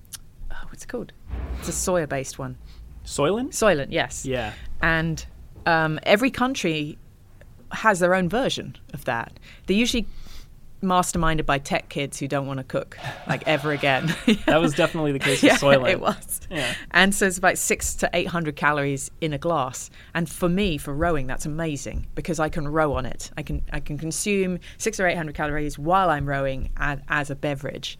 [0.52, 1.14] oh, what's it called?
[1.60, 2.58] It's a soya-based one.
[3.06, 3.50] Soylent?
[3.50, 4.26] Soylent, yes.
[4.26, 4.54] Yeah.
[4.82, 5.24] And
[5.68, 6.98] um, every country
[7.72, 9.40] has their own version of that.
[9.68, 10.08] They're usually
[10.84, 14.14] masterminded by tech kids who don't want to cook like ever again.
[14.46, 15.90] That was definitely the case yeah, with Soylent.
[15.90, 16.42] it was.
[16.50, 16.74] Yeah.
[16.92, 19.90] And so it's about six to eight hundred calories in a glass.
[20.14, 23.32] And for me, for rowing, that's amazing because I can row on it.
[23.38, 27.30] I can I can consume six or eight hundred calories while I'm rowing as, as
[27.30, 27.98] a beverage.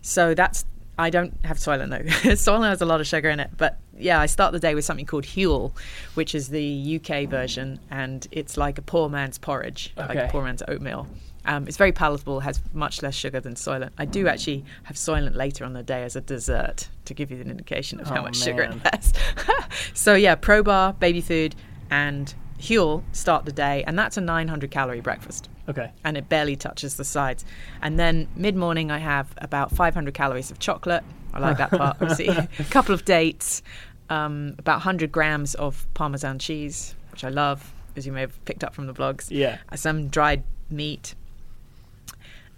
[0.00, 0.64] So that's
[1.00, 2.30] I don't have Soylent though.
[2.34, 4.84] Soylent has a lot of sugar in it, but yeah, I start the day with
[4.84, 5.72] something called Huel,
[6.14, 10.44] which is the UK version, and it's like a poor man's porridge, like a poor
[10.44, 11.06] man's oatmeal.
[11.46, 13.90] Um, it's very palatable, has much less sugar than Soylent.
[13.98, 17.40] I do actually have Soylent later on the day as a dessert to give you
[17.40, 18.80] an indication of how Oh, much sugar man.
[18.84, 19.12] it has.
[19.94, 21.54] so yeah, Pro Bar, baby food,
[21.90, 25.90] and Huel start the day, and that's a 900 calorie breakfast Okay.
[26.04, 27.44] and it barely touches the sides.
[27.80, 31.02] And then mid morning, I have about 500 calories of chocolate.
[31.32, 32.28] I like that part, obviously.
[32.28, 33.62] a couple of dates,
[34.10, 38.62] um, about 100 grams of Parmesan cheese, which I love, as you may have picked
[38.62, 39.28] up from the blogs.
[39.30, 39.56] Yeah.
[39.74, 41.14] Some dried meat,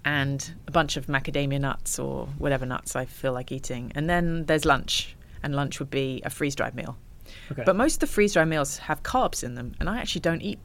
[0.05, 3.93] and a bunch of macadamia nuts or whatever nuts I feel like eating.
[3.95, 6.97] And then there's lunch, and lunch would be a freeze dried meal.
[7.51, 7.63] Okay.
[7.65, 10.43] But most of the freeze dried meals have carbs in them, and I actually don't
[10.43, 10.59] eat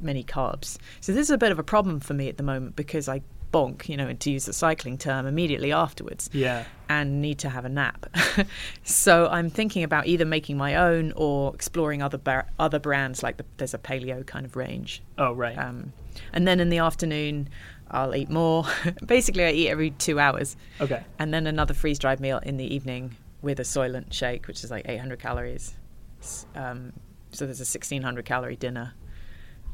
[0.00, 0.78] many carbs.
[1.00, 3.22] So this is a bit of a problem for me at the moment because I
[3.54, 6.28] bonk, you know, to use the cycling term, immediately afterwards.
[6.32, 6.64] Yeah.
[6.88, 8.06] And need to have a nap.
[8.84, 13.22] so I'm thinking about either making my own or exploring other bar- other brands.
[13.22, 15.02] Like the, there's a paleo kind of range.
[15.18, 15.56] Oh right.
[15.56, 15.92] Um,
[16.32, 17.48] and then in the afternoon,
[17.94, 18.66] I'll eat more.
[19.06, 20.56] Basically, I eat every two hours.
[20.80, 21.04] okay.
[21.18, 24.70] And then another freeze dried meal in the evening with a Soylent shake, which is
[24.70, 25.74] like 800 calories.
[26.54, 26.92] Um,
[27.30, 28.94] so there's a 1600 calorie dinner.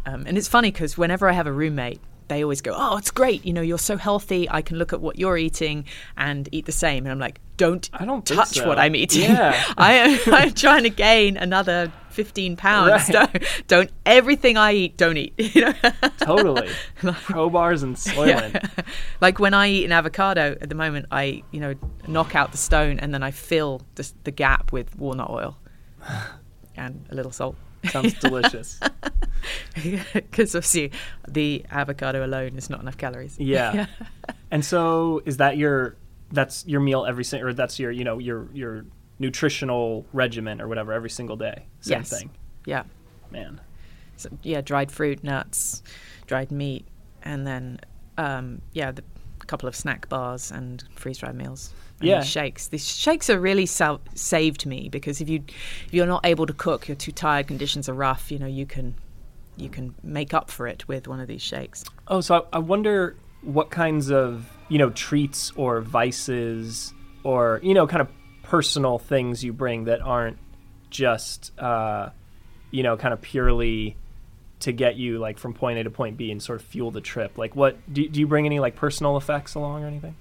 [0.07, 3.11] Um, and it's funny because whenever I have a roommate, they always go, "Oh, it's
[3.11, 3.45] great!
[3.45, 4.49] You know, you're so healthy.
[4.49, 5.85] I can look at what you're eating
[6.17, 8.69] and eat the same." And I'm like, "Don't I don't touch so.
[8.69, 9.31] what I'm eating.
[9.31, 9.63] Yeah.
[9.77, 12.91] I am, I'm trying to gain another 15 pounds.
[12.91, 13.33] Right.
[13.33, 15.35] Don't, don't everything I eat, don't eat.
[15.55, 15.75] You know,
[16.19, 16.71] Totally.
[16.97, 18.71] Pro bars and Soylent.
[19.21, 21.75] like when I eat an avocado at the moment, I you know
[22.07, 25.59] knock out the stone and then I fill the, the gap with walnut oil
[26.77, 27.57] and a little salt.
[27.91, 28.79] Sounds delicious.
[29.75, 30.93] Because obviously
[31.27, 33.39] the avocado alone is not enough calories.
[33.39, 33.87] Yeah.
[34.51, 35.97] And so is that your
[36.33, 38.85] that's your meal every single or that's your you know your your
[39.21, 41.67] nutritional regimen or whatever every single day.
[41.81, 42.11] Same Yes.
[42.19, 42.31] thing.
[42.67, 42.83] Yeah.
[43.31, 43.61] Man.
[44.17, 45.83] So, yeah, dried fruit, nuts,
[46.27, 46.85] dried meat,
[47.23, 47.79] and then
[48.19, 49.03] um, yeah, the,
[49.41, 51.73] a couple of snack bars and freeze dried meals.
[52.01, 52.23] And Yeah.
[52.23, 52.69] shakes.
[52.69, 55.43] These shakes are really sal- saved me because if you
[55.87, 58.31] if you're not able to cook, you're too tired, conditions are rough.
[58.33, 58.95] You know, you can
[59.57, 61.85] you can make up for it with one of these shakes.
[62.09, 66.93] Oh, so I, I wonder what kinds of you know treats or vices
[67.23, 68.09] or you know kind of
[68.51, 70.37] personal things you bring that aren't
[70.91, 72.11] just uh,
[72.73, 73.97] you know kind of purely
[74.59, 77.01] to get you like from point A to point B and sort of fuel the
[77.01, 77.39] trip.
[77.39, 80.17] Like, what do, do you bring any like personal effects along or anything?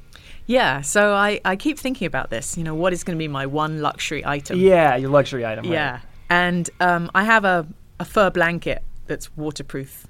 [0.45, 2.55] Yeah, so I, I keep thinking about this.
[2.55, 4.59] You know, what is going to be my one luxury item?
[4.59, 5.65] Yeah, your luxury item.
[5.65, 5.73] right?
[5.73, 5.99] Yeah,
[6.29, 7.67] and um, I have a,
[7.99, 10.05] a fur blanket that's waterproof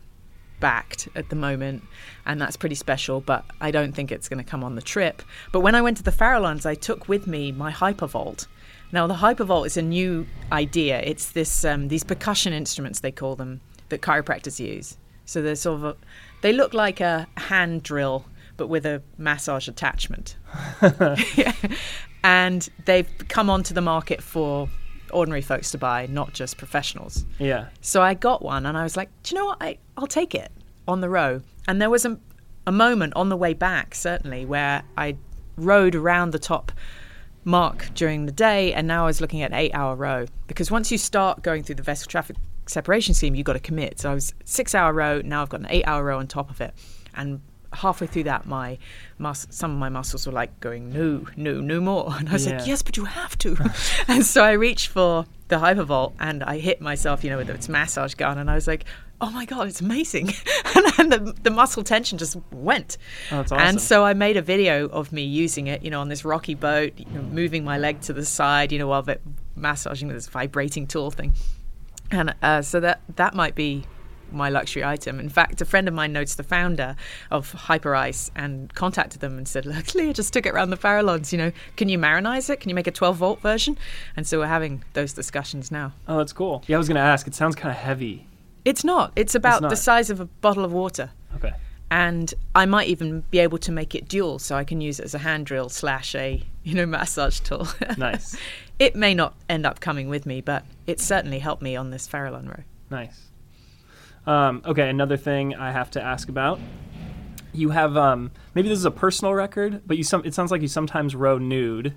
[0.60, 1.84] backed at the moment,
[2.26, 3.22] and that's pretty special.
[3.22, 5.22] But I don't think it's going to come on the trip.
[5.52, 8.48] But when I went to the Farallons, I took with me my Hypervolt.
[8.92, 11.00] Now the Hypervolt is a new idea.
[11.02, 14.98] It's this um, these percussion instruments they call them that chiropractors use.
[15.26, 15.96] So they're sort of a,
[16.42, 18.26] they look like a hand drill,
[18.58, 20.38] but with a massage attachment.
[20.82, 21.54] Yeah.
[22.24, 24.70] And they've come onto the market for
[25.12, 27.26] ordinary folks to buy, not just professionals.
[27.40, 27.70] Yeah.
[27.82, 29.58] So I got one and I was like, do you know what?
[29.62, 30.52] I, I'll take it
[30.88, 31.42] on the row.
[31.68, 32.18] And there was a,
[32.66, 35.18] a moment on the way back, certainly, where I
[35.58, 36.72] rode around the top
[37.46, 40.26] mark during the day and now I was looking at an eight hour row.
[40.48, 42.36] Because once you start going through the vessel traffic
[42.68, 44.00] separation scheme, you've got to commit.
[44.00, 46.50] So I was six hour row, now I've got an eight hour row on top
[46.50, 46.74] of it.
[47.16, 47.42] And
[47.74, 48.78] halfway through that, my
[49.18, 52.14] mus- some of my muscles were like going, no, no, no more.
[52.20, 52.58] And I was Yeah.
[52.58, 53.56] like, yes, but you have to.
[54.08, 57.68] and so I reached for the Hypervolt and I hit myself, you know, with its
[57.70, 58.38] massage gun.
[58.38, 58.86] And I was like,
[59.22, 60.34] oh my God, it's amazing.
[60.98, 62.98] and the, the muscle tension just went.
[63.32, 63.58] Oh, awesome.
[63.58, 66.56] And so I made a video of me using it, you know, on this rocky
[66.56, 69.06] boat, you know, moving my leg to the side, you know, while
[69.56, 71.34] massaging with this vibrating tool thing.
[72.12, 73.86] And uh, so that that might be
[74.32, 75.20] my luxury item.
[75.20, 76.96] In fact, a friend of mine notes the founder
[77.32, 81.32] of Hyperice and contacted them and said, "Look, Lia just took it around the Farallons.
[81.32, 82.60] You know, can you marinize it?
[82.60, 83.78] Can you make a 12 volt version?"
[84.16, 85.94] And so we're having those discussions now.
[86.08, 86.64] Oh, that's cool.
[86.68, 87.28] Yeah, I was gonna ask.
[87.28, 88.26] It sounds kind of heavy.
[88.66, 89.14] It's not.
[89.16, 89.70] It's about not.
[89.70, 91.12] the size of a bottle of water.
[91.36, 91.54] Okay.
[91.92, 95.06] and I might even be able to make it dual, so I can use it
[95.06, 97.68] as a hand drill slash a you know massage tool.
[97.98, 98.38] Nice.
[98.80, 102.08] it may not end up coming with me, but it certainly helped me on this
[102.08, 102.64] Farallon row.
[102.92, 103.29] Nice.
[104.30, 106.60] Um, okay, another thing I have to ask about.
[107.52, 110.62] You have um, maybe this is a personal record, but you some it sounds like
[110.62, 111.96] you sometimes row nude,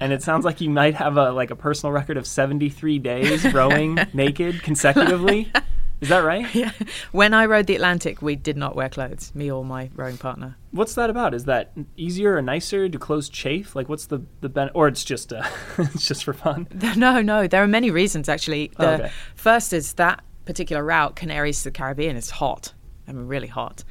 [0.00, 2.98] and it sounds like you might have a like a personal record of seventy three
[2.98, 5.52] days rowing naked consecutively.
[6.00, 6.46] Is that right?
[6.54, 6.70] Yeah.
[7.10, 10.56] When I rode the Atlantic, we did not wear clothes, me or my rowing partner.
[10.70, 11.34] What's that about?
[11.34, 12.88] Is that easier or nicer?
[12.88, 13.74] Do clothes chafe?
[13.76, 15.42] Like, what's the the ben- or it's just uh,
[15.78, 16.66] it's just for fun?
[16.96, 18.70] No, no, there are many reasons actually.
[18.78, 19.12] Oh, The okay.
[19.34, 22.72] first is that particular route, Canaries to the Caribbean, is hot.
[23.06, 23.84] I mean, really hot.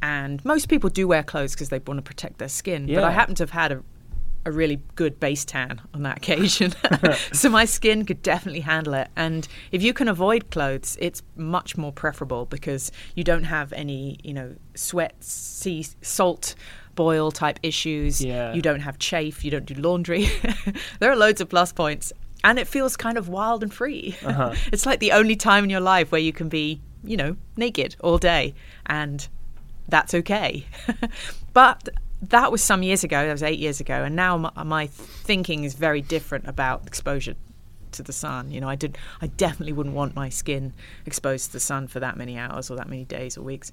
[0.00, 2.86] And most people do wear clothes because they want to protect their skin.
[2.86, 3.82] But I happen to have had a,
[4.46, 6.72] a really good base tan on that occasion.
[7.32, 9.08] so my skin could definitely handle it.
[9.16, 14.18] And if you can avoid clothes, it's much more preferable because you don't have any,
[14.22, 16.54] you know, sweat, sea, salt,
[16.94, 18.24] boil type issues.
[18.24, 18.54] Yeah.
[18.54, 19.44] You don't have chafe.
[19.44, 20.28] You don't do laundry.
[21.00, 22.12] there are loads of plus points.
[22.44, 24.16] And it feels kind of wild and free.
[24.24, 24.54] Uh-huh.
[24.72, 27.96] it's like the only time in your life where you can be, you know, naked
[28.00, 28.54] all day.
[28.86, 29.26] And
[29.88, 30.66] that's okay.
[31.52, 31.88] but
[32.22, 33.26] that was some years ago.
[33.26, 34.04] That was eight years ago.
[34.04, 37.34] And now my, my thinking is very different about exposure
[37.92, 38.50] to the sun.
[38.50, 38.98] You know, I did.
[39.22, 40.74] I definitely wouldn't want my skin
[41.06, 43.72] exposed to the sun for that many hours or that many days or weeks.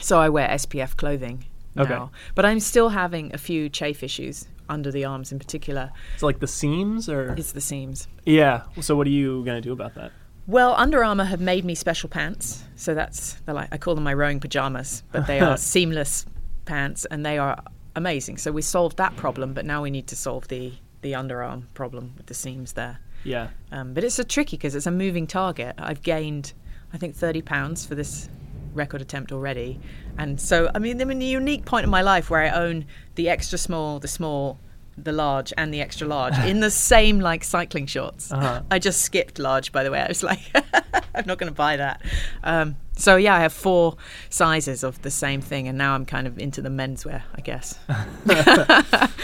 [0.00, 1.44] So I wear SPF clothing
[1.74, 2.12] now, Okay.
[2.34, 5.90] but I'm still having a few chafe issues under the arms in particular.
[6.14, 8.08] It's like the seams, or It's the seams.
[8.24, 8.62] yeah.
[8.80, 10.10] So what are you gonna do about that?
[10.48, 14.02] Well, Under Armour have made me special pants, so that's they're like I call them
[14.04, 16.26] my rowing pajamas, but they are seamless
[16.64, 17.62] pants and they are
[17.94, 18.38] amazing.
[18.38, 22.14] So we solved that problem, but now we need to solve the the underarm problem
[22.16, 22.98] with the seams there.
[23.24, 23.48] Yeah.
[23.70, 25.74] Um, but it's a tricky because it's a moving target.
[25.78, 26.52] I've gained,
[26.92, 28.28] I think, thirty pounds for this
[28.74, 29.78] record attempt already,
[30.18, 32.86] and so I mean, I'm in a unique point in my life where I own
[33.14, 34.58] the extra small, the small,
[34.96, 38.32] the large, and the extra large in the same like cycling shorts.
[38.32, 38.62] Uh-huh.
[38.70, 40.00] I just skipped large, by the way.
[40.00, 40.40] I was like,
[41.14, 42.02] I'm not going to buy that.
[42.42, 43.96] Um, so yeah, I have four
[44.28, 47.78] sizes of the same thing, and now I'm kind of into the menswear, I guess.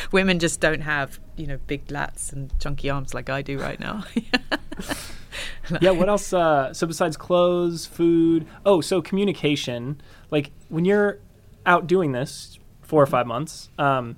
[0.12, 3.78] Women just don't have, you know, big lats and chunky arms like I do right
[3.78, 4.05] now.
[5.80, 5.91] yeah.
[5.91, 6.32] What else?
[6.32, 8.47] Uh, so besides clothes, food.
[8.64, 10.01] Oh, so communication.
[10.31, 11.18] Like when you're
[11.66, 14.16] out doing this four or five months, um,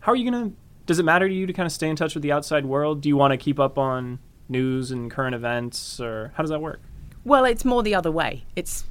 [0.00, 0.52] how are you gonna?
[0.86, 3.00] Does it matter to you to kind of stay in touch with the outside world?
[3.00, 4.18] Do you want to keep up on
[4.48, 6.80] news and current events, or how does that work?
[7.24, 8.44] Well, it's more the other way.
[8.56, 8.84] It's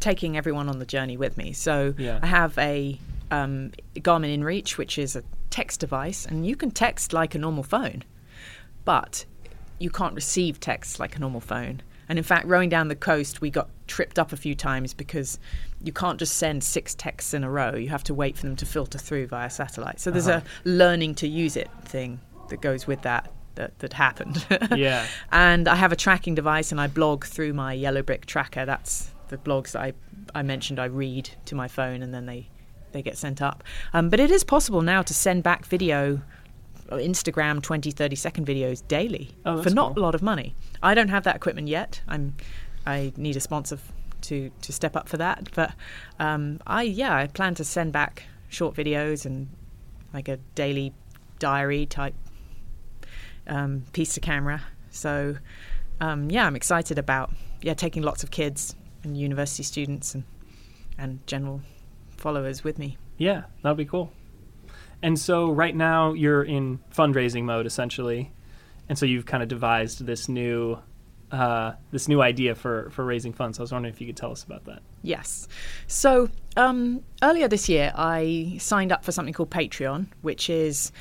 [0.00, 1.52] taking everyone on the journey with me.
[1.52, 2.18] So Yeah.
[2.22, 2.98] I have a
[3.30, 7.62] um, Garmin InReach, which is a text device, and you can text like a normal
[7.62, 8.02] phone,
[8.84, 9.24] but
[9.78, 11.82] you can't receive text like a normal phone.
[12.08, 15.38] And in fact, rowing down the coast, we got tripped up a few times because
[15.82, 17.74] you can't just send six texts in a row.
[17.74, 20.00] You have to wait for them to filter through via satellite.
[20.00, 20.40] So there's Uh-huh.
[20.64, 24.44] a learning to use it thing that goes with that that, that happened.
[24.76, 25.06] Yeah.
[25.30, 28.64] and I have a tracking device and I blog through my Yellow Brick tracker.
[28.66, 29.92] That's the blogs that I,
[30.34, 32.48] I mentioned I read to my phone and then they,
[32.90, 33.62] they get sent up.
[33.92, 36.20] Um, but it is possible now to send back video,
[36.90, 40.02] Instagram 20, 30 second videos daily Oh, for not cool.
[40.02, 40.54] a lot of money.
[40.84, 42.02] I don't have that equipment yet.
[42.06, 42.36] I'm,
[42.86, 43.78] I need a sponsor
[44.22, 45.48] to, to step up for that.
[45.54, 45.72] But
[46.20, 49.48] um, I, yeah, I plan to send back short videos and
[50.12, 50.92] like a daily
[51.38, 52.14] diary type
[53.46, 54.62] um, piece to camera.
[54.90, 55.36] So
[56.00, 57.32] um, yeah, I'm excited about
[57.62, 60.24] yeah taking lots of kids and university students and
[60.98, 61.60] and general
[62.16, 62.96] followers with me.
[63.18, 64.12] Yeah, that'd be cool.
[65.02, 68.32] And so right now you're in fundraising mode essentially,
[68.88, 70.78] and so you've kind of devised this new
[71.30, 73.58] uh, this new idea for for raising funds.
[73.58, 74.82] I was wondering if you could tell us about that.
[75.02, 75.48] Yes.
[75.86, 80.92] So um, earlier this year, I signed up for something called Patreon, which is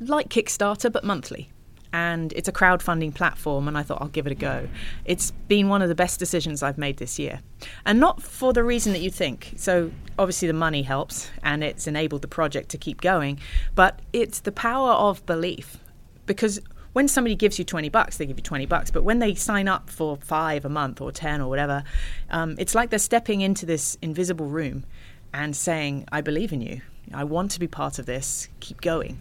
[0.00, 1.50] like Kickstarter but monthly.
[1.92, 4.68] And it's a crowdfunding platform, and I thought I'll give it a go.
[5.04, 7.40] It's been one of the best decisions I've made this year.
[7.86, 9.52] And not for the reason that you think.
[9.56, 13.38] So, obviously, the money helps, and it's enabled the project to keep going,
[13.76, 15.78] but it's the power of belief.
[16.26, 16.58] Because
[16.94, 18.90] when somebody gives you 20 bucks, they give you 20 bucks.
[18.90, 21.84] But when they sign up for five a month or 10 or whatever,
[22.30, 24.84] um, it's like they're stepping into this invisible room
[25.32, 26.80] and saying, I believe in you.
[27.12, 28.48] I want to be part of this.
[28.60, 29.18] Keep going.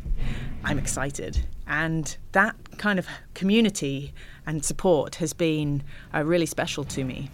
[0.63, 1.45] I'm excited.
[1.67, 4.13] And that kind of community
[4.45, 7.29] and support has been uh, really special to me.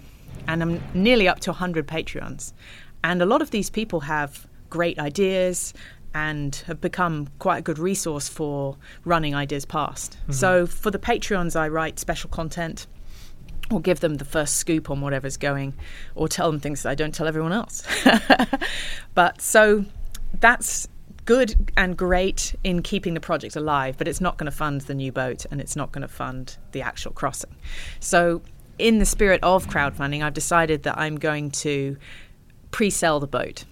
[0.47, 2.53] And I'm nearly up to 100 Patreons.
[3.03, 5.73] And a lot of these people have great ideas
[6.13, 10.17] and have become quite a good resource for running ideas past.
[10.23, 10.31] Mm-hmm.
[10.33, 12.87] So for the Patreons, I write special content
[13.71, 15.73] or give them the first scoop on whatever's going
[16.15, 17.83] or tell them things that I don't tell everyone else.
[19.13, 19.85] but so
[20.39, 20.87] that's
[21.25, 24.95] good and great in keeping the project alive, but it's not going to fund the
[24.95, 27.55] new boat and it's not going to fund the actual crossing.
[27.99, 28.41] So,
[28.79, 31.97] in the spirit of crowdfunding, I've decided that I'm going to
[32.71, 33.65] pre sell the boat.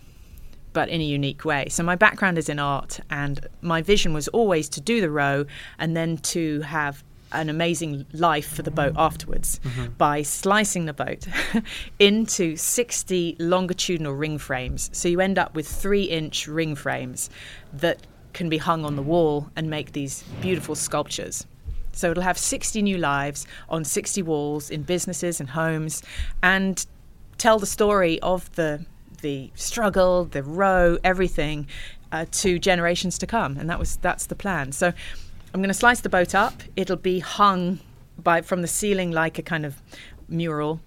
[0.77, 1.69] But in a unique way.
[1.69, 5.47] So, my background is in art, and my vision was always to do the row
[5.79, 9.87] and then to have an amazing life for the boat afterwards mm-hmm.
[9.93, 11.25] by slicing the boat
[11.99, 14.91] into 60 longitudinal ring frames.
[14.93, 17.31] So you end up with three inch ring frames
[17.73, 21.47] that can be hung on the wall and make these beautiful sculptures.
[21.91, 26.03] So it'll have 60 new lives on 60 walls in businesses and homes
[26.43, 26.85] and
[27.39, 28.85] tell the story of the
[29.21, 31.67] the struggle, the row, everything
[32.11, 33.57] uh, to generations to come.
[33.57, 34.71] And that was that's the plan.
[34.71, 34.87] So
[35.53, 36.63] I'm going to slice the boat up.
[36.75, 37.79] It'll be hung
[38.17, 39.81] by from the ceiling like a kind of
[40.27, 40.81] mural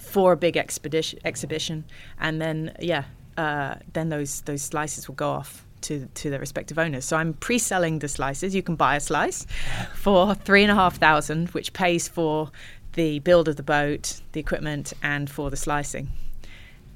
[0.00, 1.84] for a big expedition exhibition,
[2.20, 3.04] and then yeah,
[3.36, 7.04] uh, then those those slices will go off to to their respective owners.
[7.04, 8.54] So I'm pre-selling the slices.
[8.54, 9.46] You can buy a slice
[9.94, 12.50] for three and a half thousand, which pays for
[12.92, 16.08] the build of the boat, the equipment, and for the slicing.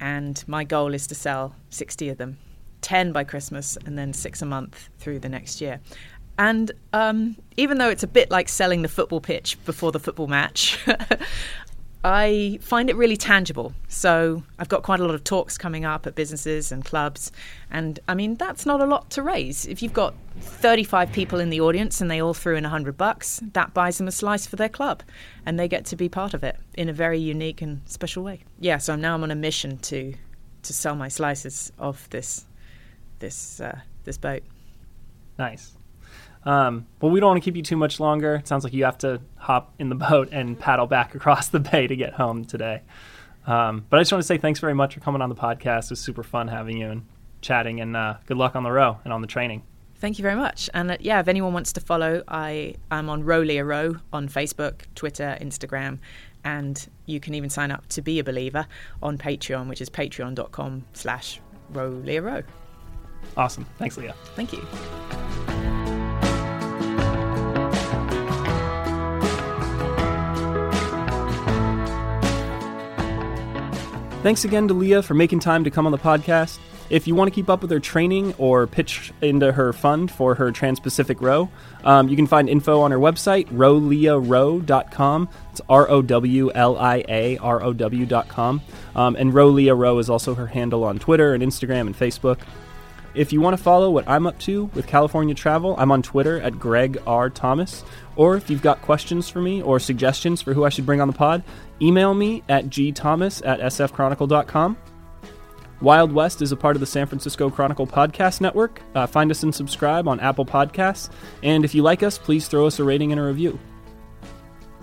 [0.00, 2.38] And my goal is to sell 60 of them,
[2.82, 5.80] 10 by Christmas, and then six a month through the next year.
[6.38, 10.28] And um, even though it's a bit like selling the football pitch before the football
[10.28, 10.78] match,
[12.04, 13.72] I find it really tangible.
[13.88, 17.32] So I've got quite a lot of talks coming up at businesses and clubs.
[17.70, 19.66] And I mean, that's not a lot to raise.
[19.66, 23.40] If you've got 35 people in the audience and they all threw in 100 bucks,
[23.52, 25.02] that buys them a slice for their club.
[25.44, 28.44] And they get to be part of it in a very unique and special way.
[28.60, 30.14] Yeah, so now I'm on a mission to
[30.60, 32.44] to sell my slices of this
[33.18, 34.42] this uh, this boat.
[35.38, 35.77] Nice.
[36.48, 38.36] Um, well, we don't want to keep you too much longer.
[38.36, 41.60] It sounds like you have to hop in the boat and paddle back across the
[41.60, 42.80] bay to get home today.
[43.46, 45.84] Um, but I just want to say thanks very much for coming on the podcast.
[45.84, 47.06] It was super fun having you and
[47.42, 49.62] chatting, and uh, good luck on the row and on the training.
[49.96, 50.70] Thank you very much.
[50.72, 54.26] And uh, yeah, if anyone wants to follow, I am on Row Lia Row on
[54.26, 55.98] Facebook, Twitter, Instagram,
[56.44, 58.66] and you can even sign up to be a believer
[59.02, 61.42] on Patreon, which is patreon.com slash
[61.74, 62.42] Row.
[63.36, 63.66] Awesome.
[63.76, 64.14] Thanks, Lia.
[64.34, 64.66] Thank you.
[74.22, 76.58] Thanks again to Lia for making time to come on the podcast.
[76.90, 80.34] If you want to keep up with her training or pitch into her fund for
[80.34, 81.48] her Trans Pacific Row,
[81.84, 85.28] um, you can find info on her website, rowliarow.com.
[85.52, 88.60] It's R O W L I A R O W.com.
[88.96, 92.40] Um, and Row Lia Row is also her handle on Twitter and Instagram and Facebook.
[93.14, 96.40] If you want to follow what I'm up to with California travel, I'm on Twitter
[96.40, 97.30] at Greg R.
[97.30, 97.84] Thomas.
[98.16, 101.08] Or if you've got questions for me or suggestions for who I should bring on
[101.08, 101.42] the pod,
[101.80, 104.76] email me at gthomas at sfchronicle.com.
[105.80, 108.82] Wild West is a part of the San Francisco Chronicle Podcast Network.
[108.94, 111.08] Uh, find us and subscribe on Apple Podcasts.
[111.42, 113.58] And if you like us, please throw us a rating and a review.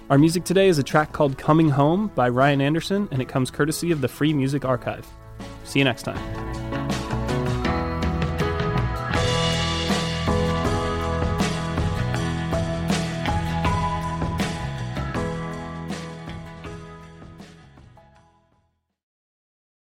[0.09, 3.51] Our music today is a track called Coming Home by Ryan Anderson, and it comes
[3.51, 5.05] courtesy of the Free Music Archive.
[5.63, 6.54] See you next time.